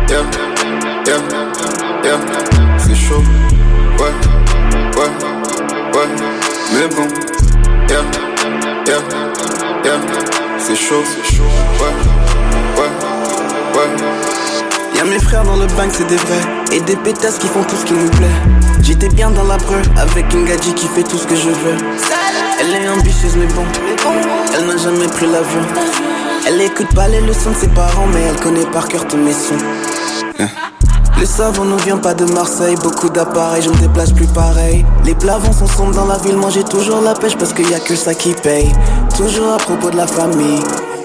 [0.09, 0.23] Yeah,
[1.05, 1.21] yeah,
[2.03, 2.19] yeah,
[2.77, 3.23] c'est chaud,
[3.99, 4.13] ouais,
[4.97, 5.11] ouais,
[5.93, 6.09] ouais,
[6.73, 7.07] mais bon,
[7.89, 8.03] yeah,
[8.87, 9.01] yeah,
[9.83, 9.99] yeah,
[10.59, 11.43] c'est chaud, c'est chaud,
[11.79, 11.93] ouais,
[12.81, 12.91] ouais,
[13.75, 13.89] ouais.
[14.95, 16.56] Y'a mes frères dans le bank, c'est des vrais.
[16.71, 18.27] Et des pétasses qui font tout ce qui nous plaît.
[18.81, 21.77] J'étais bien dans la breu, avec une gadji qui fait tout ce que je veux.
[22.59, 23.63] Elle est ambitieuse, mais bon,
[24.55, 25.61] elle n'a jamais pris l'avion.
[26.47, 29.33] Elle écoute pas les leçons de ses parents, mais elle connaît par cœur tous mes
[29.33, 29.57] sons.
[31.19, 34.85] Le savon ne vient pas de Marseille, beaucoup d'appareils, je me déplace plus pareil.
[35.03, 37.79] Les plavons sont dans la ville, moi j'ai toujours la pêche parce qu'il y a
[37.79, 38.71] que ça qui paye.
[39.15, 40.59] Toujours à propos de la famille.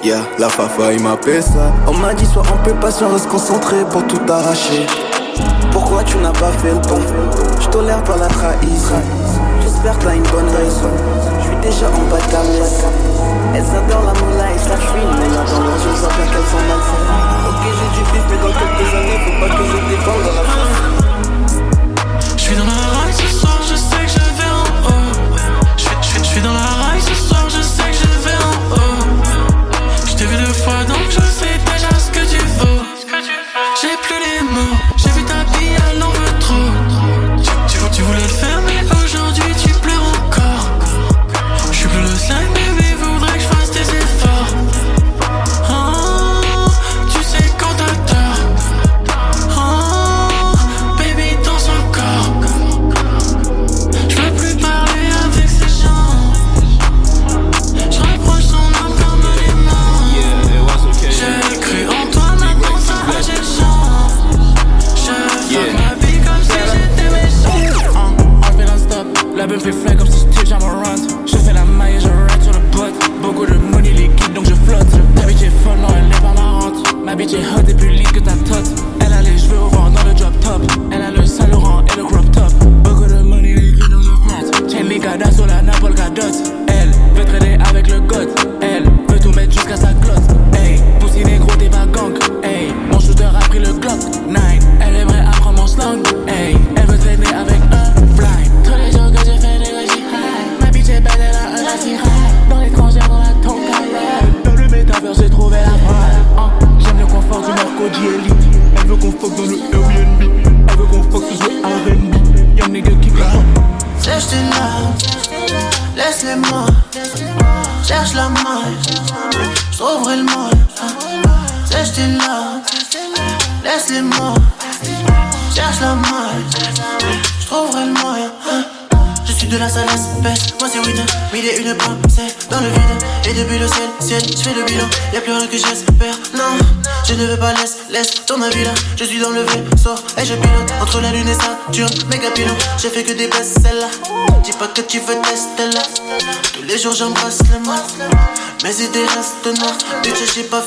[0.05, 1.73] Yeah, la fafa il m'appelle ça.
[1.87, 4.87] On m'a dit sois un peu patient, reste concentré pour tout arracher.
[5.73, 7.01] Pourquoi tu n'as pas fait le bon
[7.61, 9.01] Je tolère pas la trahison.
[9.63, 10.91] J'espère que t'as une bonne raison.
[11.41, 12.85] Je suis déjà en bas de ta messe.
[13.55, 16.51] Elles adorent la moula et ça fuit, mais là dans leurs yeux, ça fait qu'elles
[16.53, 16.65] sont.
[17.49, 20.45] Ok, j'ai du bif, mais dans quelques années, faut pas que je dépende de la
[20.53, 20.81] France.
[22.37, 25.37] Je suis dans la raille ce soir, je sais que je vais en haut.
[25.77, 26.72] Je suis dans la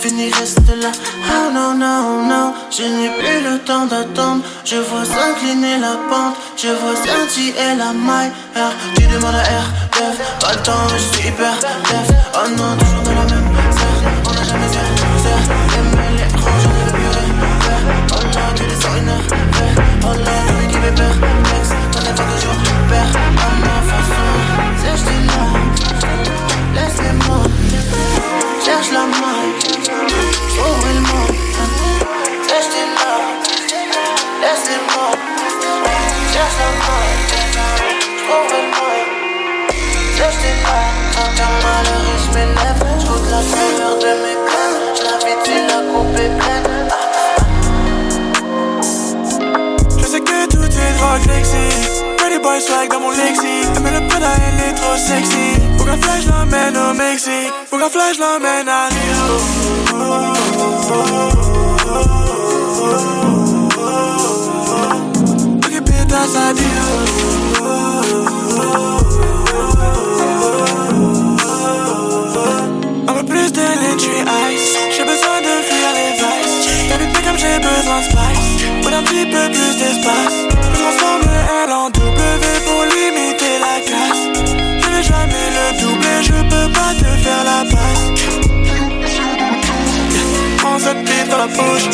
[0.02, 0.92] fini, reste là.
[1.30, 2.54] Oh non, non, non.
[2.72, 4.44] Je n'ai plus le temps d'attendre.
[4.64, 6.36] Je vois s'incliner la pente.
[6.58, 8.32] Je vois scintiller la maille.
[8.56, 10.18] R, tu demandes à R, def.
[10.40, 10.60] Pas le
[10.94, 12.10] je suis hyper def.
[12.34, 14.02] Oh non, toujours dans la même serre.
[14.28, 14.94] On n'a jamais serre,
[15.24, 15.46] serre.
[15.78, 17.36] Aimer l'étrange, je ne veux plus rien.
[18.12, 19.26] Oh là, tu descends une heure.
[19.52, 19.76] Faire.
[20.04, 21.18] Oh là, celui qui me perd.
[21.20, 22.55] Next, t'en as pas toujours père.
[41.84, 42.82] je m'élève.
[43.32, 44.38] La de mes
[45.04, 45.16] la
[45.68, 45.88] la.
[46.90, 46.96] Ah.
[49.98, 50.96] Je sais que tout est
[51.28, 51.66] sexy.
[52.18, 53.68] Pretty boy swag dans mon lexique.
[53.76, 55.48] Elle met le pédale, elle est trop sexy.
[55.78, 57.54] Pour qu'un flash l'emmène au Mexique.
[57.70, 59.26] Pour qu'un flash l'emmène à Rio.
[59.94, 61.04] Oh, oh, oh,
[61.88, 62.36] oh, oh, oh.
[74.26, 76.68] J'ai besoin de fuir les vices.
[77.00, 78.66] Vu comme j'ai besoin de spice.
[78.82, 80.36] Pour un petit peu plus d'espace.
[80.74, 81.22] Je transforme
[81.64, 84.24] L en W pour limiter la casse.
[84.82, 88.06] Je vais jamais le doubler, je peux pas te faire la passe.
[90.58, 91.88] Prends cette bite dans la bouche.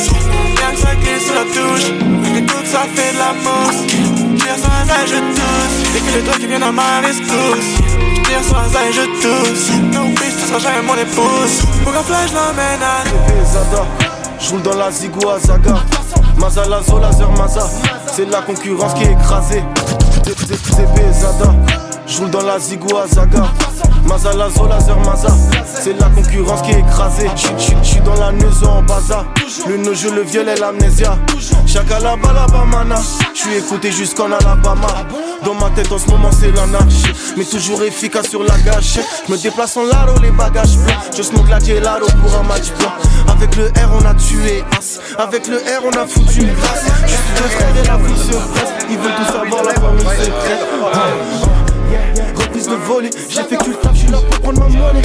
[0.55, 1.87] Bien que ça glisse sur la touche.
[2.37, 3.81] Écoute, ça fait de la mousse.
[4.37, 5.95] Tire sur un je tousse.
[5.95, 7.71] Et que les doigts qui viennent à ma rescousse.
[8.23, 9.90] Tire sur un je tousse.
[10.51, 11.61] Seras jamais mon épouse.
[11.81, 13.05] Pour qu'un flash l'emmène à.
[13.45, 13.85] Zada,
[14.37, 15.75] j'roule dans la Zigou à Zaga.
[16.37, 17.69] Maza Lazo, laser Maza.
[18.13, 19.63] C'est la concurrence qui est écrasée.
[20.25, 21.53] ZB Zada,
[22.05, 23.43] j'roule dans la Zigou à Zaga.
[24.05, 25.29] Maza laser Maza.
[25.65, 27.29] C'est la concurrence qui est écrasée.
[27.81, 29.25] J'suis dans la neuse en baza.
[29.67, 31.17] Le no le viol et l'amnésia.
[31.65, 32.95] Chaka la balabamana.
[33.33, 34.87] J'suis écouté jusqu'en Alabama.
[35.45, 37.13] Dans ma tête en ce moment c'est l'anarchie.
[37.37, 38.99] Mais toujours efficace sur la gâche.
[39.29, 41.01] Me déplace en laro, les bagages pleins.
[41.15, 42.91] Je smoke la laro pour un match blanc.
[43.27, 44.99] Avec le R on a tué As.
[45.17, 46.49] Avec le R on a foutu une.
[47.05, 48.73] Je suis deux frères et la vie se presse.
[48.89, 50.61] Ils veulent tout savoir, la famille secrète.
[52.61, 55.01] Reprise de volée, j'ai fait que le taf, j'suis là pour prendre ma monnaie.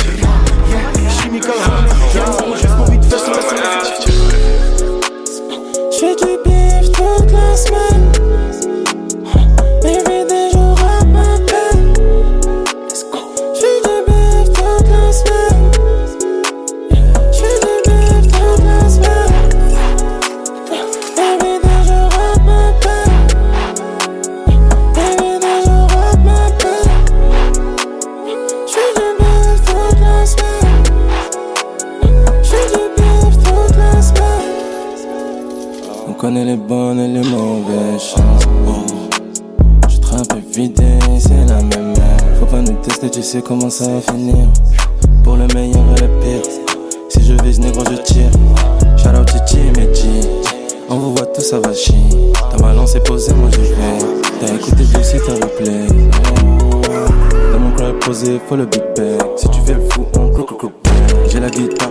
[1.23, 3.41] Chimical, un juste pour vite faire sur la
[5.91, 8.16] J'fais du bif toute la semaine.
[36.45, 38.45] Les bonnes et les mauvaises chances.
[38.69, 38.85] Oh.
[39.89, 40.85] Je trappe vidé,
[41.19, 41.95] c'est la même.
[42.39, 44.47] Faut pas nous tester, tu sais comment ça va finir.
[45.25, 46.43] Pour le meilleur et le pire.
[47.09, 48.31] Si je vise négro, je tire.
[48.99, 50.29] Shout out Titi Medji.
[50.91, 51.97] On vous voit tout, ça va chier.
[52.51, 53.99] Ta balance est posée, moi je vais.
[54.39, 55.87] T'as écouté aussi ta replay.
[57.53, 59.27] Dans mon crowd posé, faut le big bag.
[59.37, 60.73] Si tu fais le fou, on clou clou clou.
[61.29, 61.91] J'ai la guitare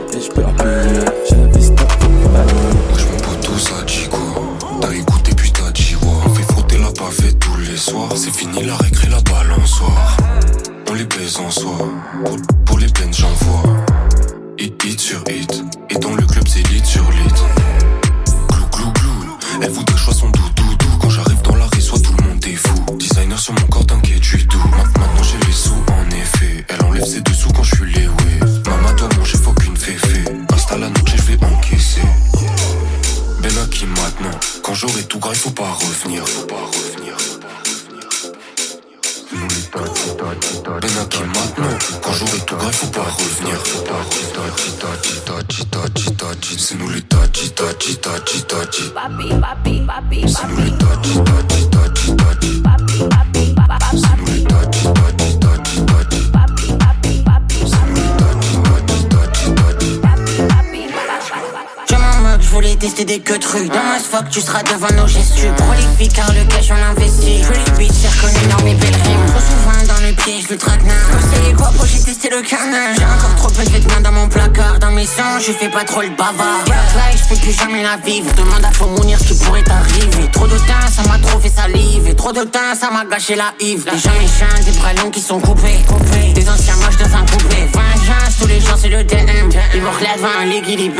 [82.36, 83.86] ça m'a gâché la hive.
[83.86, 85.80] Les gens méchants, des longs qui sont coupés.
[85.88, 86.34] coupés.
[86.34, 87.68] Des anciens moches de sang coupé.
[87.74, 89.50] Vengeance, tous les jours c'est le DM.
[89.74, 90.92] Ils vont devant un ligue, il est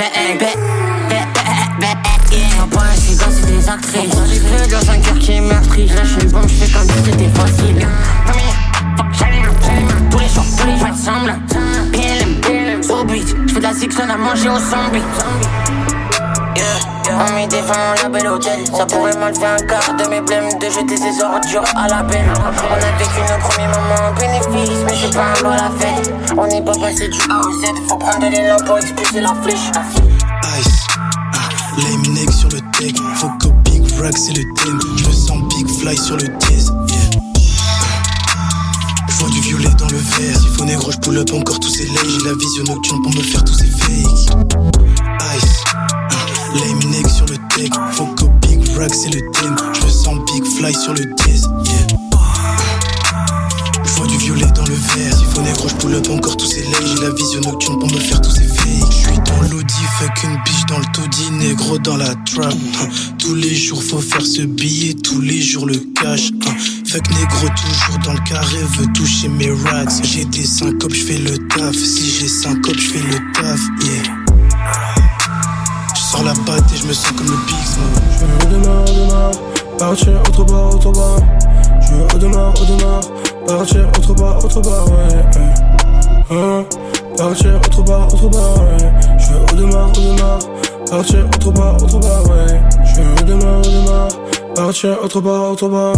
[2.58, 4.16] Papa, c'est gars, c'est des actrices.
[4.30, 5.88] J'ai fait dans un cœur qui est meurtri.
[5.88, 7.88] Je lâche une bombe, je fais comme si c'était facile.
[8.98, 9.08] Fuck.
[10.12, 11.36] Tous les jours, tous les jours, ensemble.
[11.92, 13.36] PLM, au beat.
[13.48, 15.04] Je fais de la zigzone à manger au zombie.
[16.56, 16.86] Yeah.
[17.08, 20.50] On m'y défend la belle hôtel Ça pourrait mal faire un quart de mes blèmes
[20.60, 24.94] De jeter ses ordures à la benne On a vécu nos premiers moments bénéfices Mais
[25.00, 26.14] c'est pas un à la fête.
[26.38, 29.72] On n'est pas passé du A au Faut prendre de l'élan pour expulser la flèche.
[30.60, 30.88] Ice,
[31.34, 36.18] ah, sur le deck, Foco Big Rack c'est le thème, je sens Big Fly sur
[36.18, 37.20] le dièse, yeah.
[39.08, 41.70] Je vois du violet dans le verre, s'il faut négro je pull up encore tous
[41.70, 45.15] ces lays, j'ai la vision nocturne pour me faire tous ces fakes.
[46.56, 49.56] Laminex sur le deck, Foco Big rag, c'est le thème.
[49.74, 51.48] Je me sens big fly sur le dièse.
[51.66, 51.88] Yeah.
[53.84, 55.18] Je vois du violet dans le verre.
[55.18, 56.72] Siphonné gros, je pull up encore tous ces lays.
[56.86, 58.90] J'ai la vision nocturne pour me faire tous ces fakes.
[58.90, 62.54] Je suis dans l'audi, fuck une biche dans le taudis, négro dans la trap.
[63.20, 66.32] Tous les jours faut faire ce billet, tous les jours le cash.
[66.86, 69.86] Fuck négro toujours dans le carré, veut toucher mes rats.
[70.04, 71.76] J'ai des syncopes, je fais le taf.
[71.76, 73.60] Si j'ai syncope, je fais le taf.
[73.84, 74.25] Yeah.
[76.16, 78.00] Sors la batte et je me sens comme le Smoke.
[78.10, 79.38] Je veux redémarrer, redémarrer,
[79.78, 81.20] partir autre part, autre part.
[81.82, 83.08] Je veux redémarrer, redémarrer,
[83.46, 85.26] partir autre part, autre part, ouais.
[86.32, 86.64] Hein,
[87.18, 88.94] partir autre part, autre part, ouais.
[89.20, 90.40] Je veux redémarrer, redémarrer,
[90.90, 92.62] partir autre part, autre part, ouais.
[92.86, 94.16] Je veux redémarrer, redémarrer,
[94.56, 95.96] partir autre part, autre part.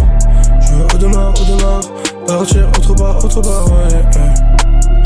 [0.60, 1.86] Je veux redémarrer, redémarrer,
[2.26, 4.02] partir autre part, autre part, ouais.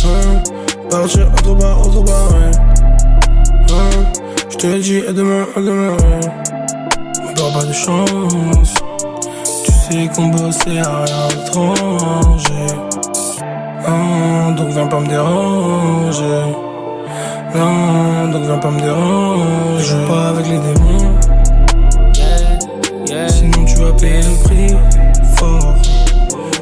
[0.05, 0.43] Hein,
[0.89, 2.51] partir autre part, autre part, ouais.
[3.75, 4.12] Hein,
[4.63, 5.97] te le dis, à demain, à demain.
[7.29, 8.75] On dort pas de chance.
[9.65, 12.67] Tu sais qu'on bossait à rien d'étranger.
[13.89, 16.43] Non, donc viens pas me déranger.
[17.57, 19.79] Non, donc viens pas me déranger.
[19.79, 21.19] Je joue pas avec les démons.
[23.29, 24.77] Sinon tu vas payer le prix
[25.35, 25.75] fort.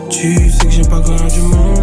[0.08, 1.80] Tu sais que j'ai pas connu du monde.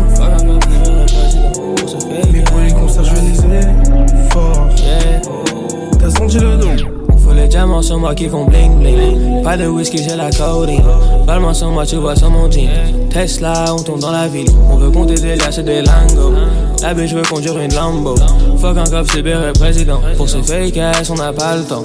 [6.39, 9.43] Faut les diamants sur moi qui font bling bling.
[9.43, 10.83] Pas de whisky, j'ai la codeine.
[11.25, 12.69] Parle-moi sur moi, tu vois sur mon team.
[13.09, 14.49] Tesla, on tourne dans la ville.
[14.71, 16.33] On veut compter des liasses et des lingots.
[16.81, 18.15] La bitch veut conduire une Lambo.
[18.57, 19.99] Fuck un cop, c'est le président.
[20.15, 21.83] Pour ces fake ass, on n'a pas le temps.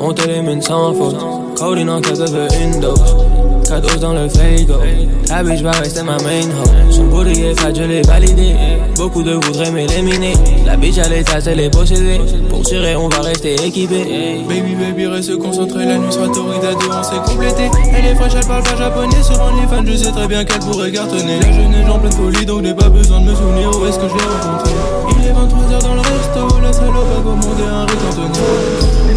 [0.00, 1.16] On t'élimine sans faute.
[1.56, 3.27] Codeine en quelques veut une dose.
[3.68, 4.74] 4 os dans le frigo.
[5.28, 6.90] La bitch va rester ma main hoe.
[6.90, 8.54] Son booty est fat, je l'ai validé.
[8.96, 10.32] Beaucoup de voudraient m'éliminer.
[10.64, 12.18] La bitch à l'état, elle est possédée.
[12.48, 14.40] Pour tirer, on va rester équipé.
[14.48, 17.70] Baby, baby, reste concentré, la nuit sera torride à deux, on s'est complété.
[17.94, 19.22] Elle est fraîche, elle parle pas japonais.
[19.22, 21.40] Sur OnlyFans, je sais très bien qu'elle pourrait cartonner.
[21.40, 24.08] La jeune en pleine folie, donc j'ai pas besoin de me souvenir où est-ce que
[24.08, 24.72] je l'ai rencontré.
[25.10, 27.98] Il est 23h dans le resto, la salope a commandé un riz
[29.06, 29.07] Même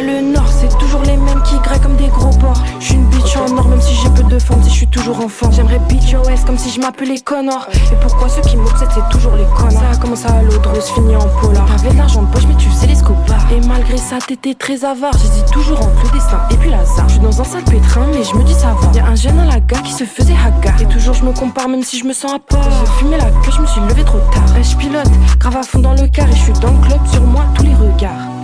[0.00, 0.48] le nord.
[0.48, 2.62] C'est toujours les mêmes qui graillent comme des gros porcs.
[2.80, 4.86] Je suis une bitch en or, même si j'ai peu de forme, si je suis
[4.86, 5.28] toujours en.
[5.50, 7.66] J'aimerais bitch OS comme si je m'appelais Connor.
[7.72, 9.72] Et pourquoi ceux qui m'obsèdent, c'est toujours les connards?
[9.72, 11.66] Ça a commencé à l'eau de rose, fini en polar.
[11.66, 13.46] T'avais de l'argent de poche, mais tu sais les scopards.
[13.52, 15.12] Et malgré ça, t'étais très avare.
[15.18, 17.08] J'hésite toujours entre le destin et puis l'hasard.
[17.08, 18.90] Je suis dans un sale pétrin, mais je me dis ça va.
[18.94, 20.80] Y'a un jeune à la gare qui se faisait hagar.
[20.80, 22.62] Et toujours je me compare, même si je me sens à part.
[22.62, 24.44] J'ai fumé la queue, je me suis levé trop tard.
[24.60, 26.28] Je pilote, grave à fond dans le car.
[26.28, 28.37] Et je suis dans le club, sur moi, tous les regards.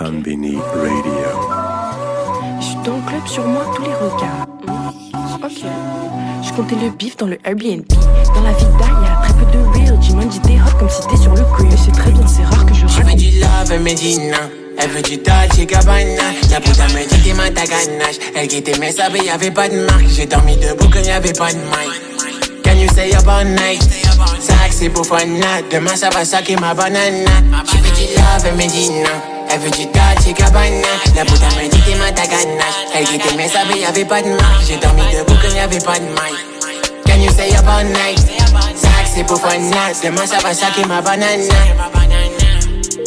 [0.00, 1.12] Combini Radio.
[2.58, 4.46] Je suis dans le club, sur moi, tous les regards.
[5.44, 5.62] Ok.
[6.42, 7.84] Je comptais le bif dans le Airbnb.
[8.34, 10.00] Dans la vida, y'a très peu de real.
[10.00, 11.70] Jimon dit des hot comme si t'es sur le grill.
[11.70, 14.38] Et c'est très bien, c'est rare que je Je veux du love, Medina.
[14.78, 18.78] Elle veut du Dolce Gabbana La puta me dit t'es ma ta ganache Elle guettait
[18.78, 22.78] mes sables, y'avait pas de marque J'ai dormi debout quand y'avait pas de mic Can
[22.78, 23.82] you say about night?
[24.40, 25.18] Ça c'est pour fun
[25.70, 27.26] Demain ça va saquer ma banane
[27.66, 30.86] Je veux du love, Medina Elle du Dolce Gabbana
[31.16, 34.64] La puta me dit t'es ma ganache Elle guettait mes sables, y'avait pas de marque
[34.66, 38.18] J'ai dormi debout quand y'avait pas de mic Can you say about night
[38.76, 39.58] Ça c'est pour fun
[40.04, 41.40] Demain ça va saquer ma banane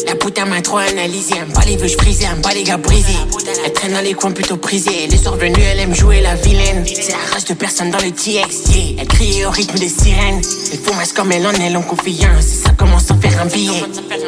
[0.08, 2.64] la putain m'a trop analysé, elle me pas les vœux frisés, elle me pas les
[2.64, 3.18] gars brisés.
[3.66, 6.86] Elle traîne dans les coins plutôt prisés, les soirs venus elle aime jouer la vilaine.
[6.86, 8.96] C'est la rage de personne dans le TX, yeah.
[9.00, 10.42] Elle crie au rythme des sirènes.
[10.72, 13.84] Elle foumasse comme elle en elle en confiance, ça commence à faire un billet.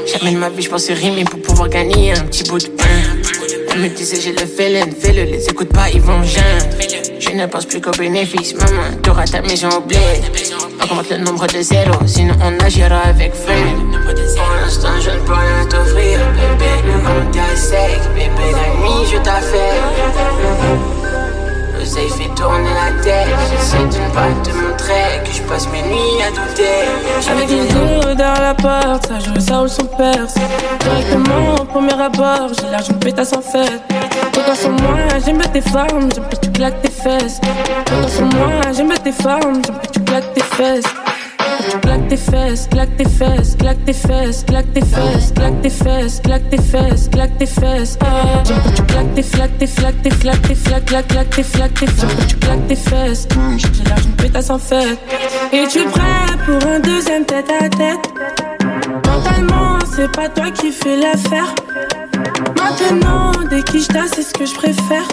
[0.05, 3.54] Jamais de ma vie je pense rimer pour pouvoir gagner un petit bout de pain.
[3.77, 6.43] Me disait j'ai le feeling, fais-le, les écoute pas, ils vont jeune.
[7.19, 9.99] Je ne pense plus qu'aux bénéfices, maman, t'auras ta maison au bled.
[10.81, 13.51] Augmente le nombre de zéros, sinon on agira avec feu.
[14.35, 16.71] Pour l'instant, je ne peux rien t'offrir, bébé.
[16.85, 18.51] Le compte est sec, bébé.
[18.53, 19.17] La nuit, je
[21.85, 22.03] t'affaire.
[22.03, 23.27] L'oseille fait tourner la tête.
[23.51, 26.85] J'essaie de pas te montrer que je passe mes nuits à douter.
[27.21, 30.35] J'avais des yeux derrière la porte, ça joue ça ou son perce.
[30.79, 33.81] Directement au premier abord, j'ai l'argent pétasse en fait.
[34.33, 37.39] Toi sur moi, j'aime bien tes femmes, j'aime que tu claques tes fesses.
[37.85, 40.85] Toi sur moi, j'aime bien tes femmes, j'aime que tu claques tes fesses.
[41.69, 45.69] Tu claques tes fesses, claques tes fesses, claques tes fesses, claques tes fesses, claques tes
[45.69, 47.97] fesses, claques tes fesses, claques tes fesses.
[48.45, 51.43] J'aime que tu claques tes flaques, tes flaques, tes flaques, tes flaques, claques, claques tes
[51.43, 53.27] flaques, tes J'aime que tu claques tes fesses.
[53.57, 54.97] J'ai l'argent pétasse en fait.
[55.51, 56.01] Et tu es prêt
[56.45, 58.09] pour un deuxième tête à tête?
[59.07, 61.55] Mentalement, c'est pas toi qui fais l'affaire.
[62.55, 65.07] Maintenant, dès qui je c'est ce que je préfère.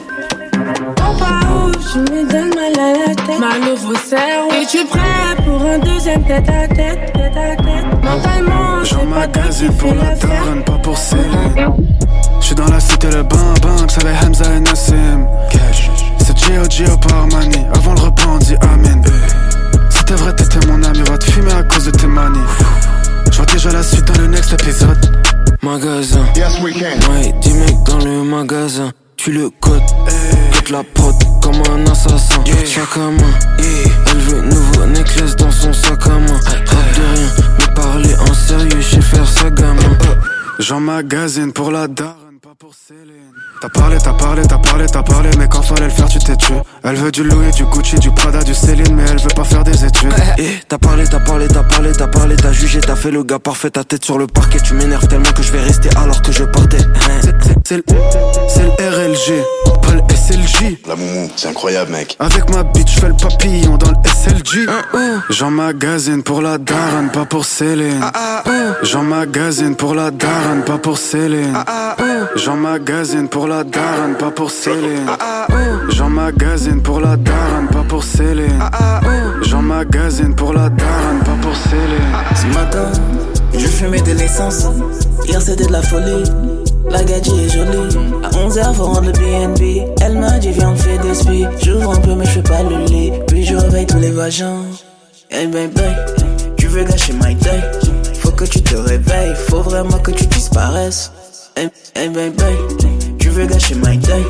[1.01, 3.41] En bas où je me donne mal à la tête.
[3.41, 4.51] Mal au cerveau.
[4.61, 7.85] Et tu prêt pour un deuxième tête à tête, tête à tête.
[8.03, 11.75] Mentalement, pas magazine pour la daronne, pas pour Céline.
[12.41, 15.27] J'suis dans la cité, le bang bang, ça va Hamza et Nassim.
[16.19, 19.03] C'est Gio Gio par Armani, avant le repas on dit Amen.
[19.91, 22.39] C'était vrai, t'étais mon ami, va te fumer à cause de tes manies.
[23.31, 25.23] J'vois déjà la suite dans le next épisode.
[25.63, 28.91] Magasin, ouais, 10 mecs dans le magasin.
[29.17, 29.81] Tu le codes,
[30.63, 32.43] toute la prod comme un assassin.
[32.65, 33.13] Chaque main,
[33.59, 36.41] elle veut nouveau necklace dans son sac à main.
[36.67, 39.99] Rap de rien, mais parler en sérieux, je sais faire sa gamin.
[40.59, 43.22] J'emmagasine pour la daronne, pas pour Céline.
[43.63, 46.35] T'as parlé, t'as parlé, t'as parlé, t'as parlé, mais quand fallait le faire, tu t'es
[46.35, 46.57] tué.
[46.83, 49.63] Elle veut du Louis, du Gucci, du Prada, du Céline, mais elle veut pas faire
[49.63, 50.13] des études.
[50.37, 53.39] Eh, t'as parlé, t'as parlé, t'as parlé, t'as parlé, t'as jugé, t'as fait le gars
[53.39, 54.59] parfait, ta tête sur le parquet.
[54.59, 56.79] Tu m'énerves tellement que je vais rester alors que je partais.
[57.65, 57.85] C'est le,
[58.49, 59.45] c'est le RLG,
[59.81, 60.79] pas le SLJ.
[60.89, 62.17] La moumou, c'est incroyable, mec.
[62.19, 64.69] Avec ma bitch, j'fais le papillon dans le SLG.
[65.31, 68.05] J'emmagasine pour la daronne, pas pour Céline.
[68.83, 71.57] J'emmagasine pour la daronne, pas pour Céline.
[72.35, 75.07] J'emmagasine pour la daronne, pas pour Céline.
[75.91, 78.59] J'emmagasine pour la daronne, pas pour Céline.
[79.43, 82.13] J'emmagasine pour la daronne, pas pour Céline.
[82.35, 82.91] Ce matin,
[83.53, 84.67] je fumais de l'essence.
[85.27, 86.25] Hier c'était de la folie.
[86.91, 87.97] La gadget est jolie.
[88.25, 89.93] À 11h, faut rendre le BNB.
[90.01, 91.47] Elle m'a dit, viens, on fait des spies.
[91.63, 93.13] J'ouvre un peu, mais je fais pas le lit.
[93.29, 94.63] Puis je réveille tous les vagins.
[95.31, 95.81] Hey, baby,
[96.57, 97.63] tu veux gâcher my day?
[98.21, 99.35] Faut que tu te réveilles.
[99.49, 101.13] Faut vraiment que tu disparaisses.
[101.57, 103.12] Hey, hey, baby, tu
[103.47, 104.25] veux my day.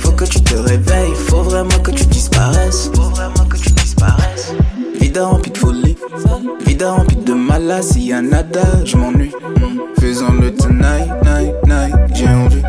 [0.00, 1.14] Faut que tu te réveilles.
[1.28, 2.90] Faut vraiment que tu disparaisses.
[2.94, 4.54] Faut vraiment que tu disparaisses.
[5.00, 5.96] Vida remplie de folie.
[6.66, 7.82] Vida remplie de malas.
[7.82, 9.32] S'il y a nada, je m'ennuie.
[9.98, 12.62] Faisons le tonight, night, night, j'ai envie.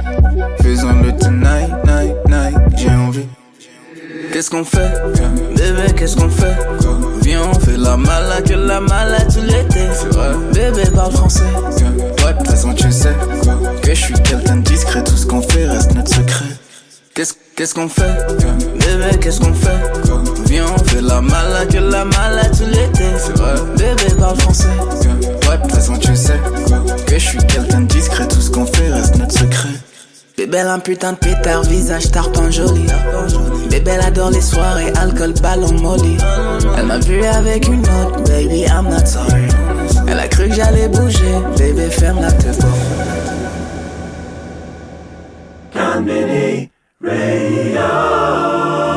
[0.61, 3.25] Faisons le tonight, night, j'ai envie.
[4.31, 4.91] Qu'est-ce qu'on fait?
[5.55, 6.55] Bébé, qu'est-ce qu'on fait?
[7.43, 9.87] On fait la malade, que la malade tout l'été.
[10.53, 11.43] Bébé parle français.
[12.23, 13.15] Ouais, de toute façon, tu sais
[13.81, 15.03] que je suis quelqu'un de discret.
[15.03, 16.45] Tout ce qu'on fait reste notre secret.
[17.13, 18.15] Qu'est-ce qu'est-ce qu'on fait?
[18.79, 19.77] Bébé, qu'est-ce qu'on fait?
[20.45, 23.05] Viens, on fait la malade, que la malade tout l'été.
[23.77, 24.67] Bébé parle français.
[25.49, 26.39] Ouais, de toute façon, tu sais
[27.05, 28.27] que je suis quelqu'un de discret.
[28.27, 29.69] Tout ce qu'on fait reste notre secret.
[30.37, 32.85] Bébé, un putain de pétard, visage tarpin joli.
[33.71, 36.17] Bébé, elle adore les soirées, alcool, ballon, molly.
[36.77, 39.47] Elle m'a vu avec une autre, baby, I'm not sorry.
[40.07, 42.59] Elle a cru que j'allais bouger, bébé, ferme la tête.
[45.73, 46.69] Conbini
[47.01, 48.90] Radio.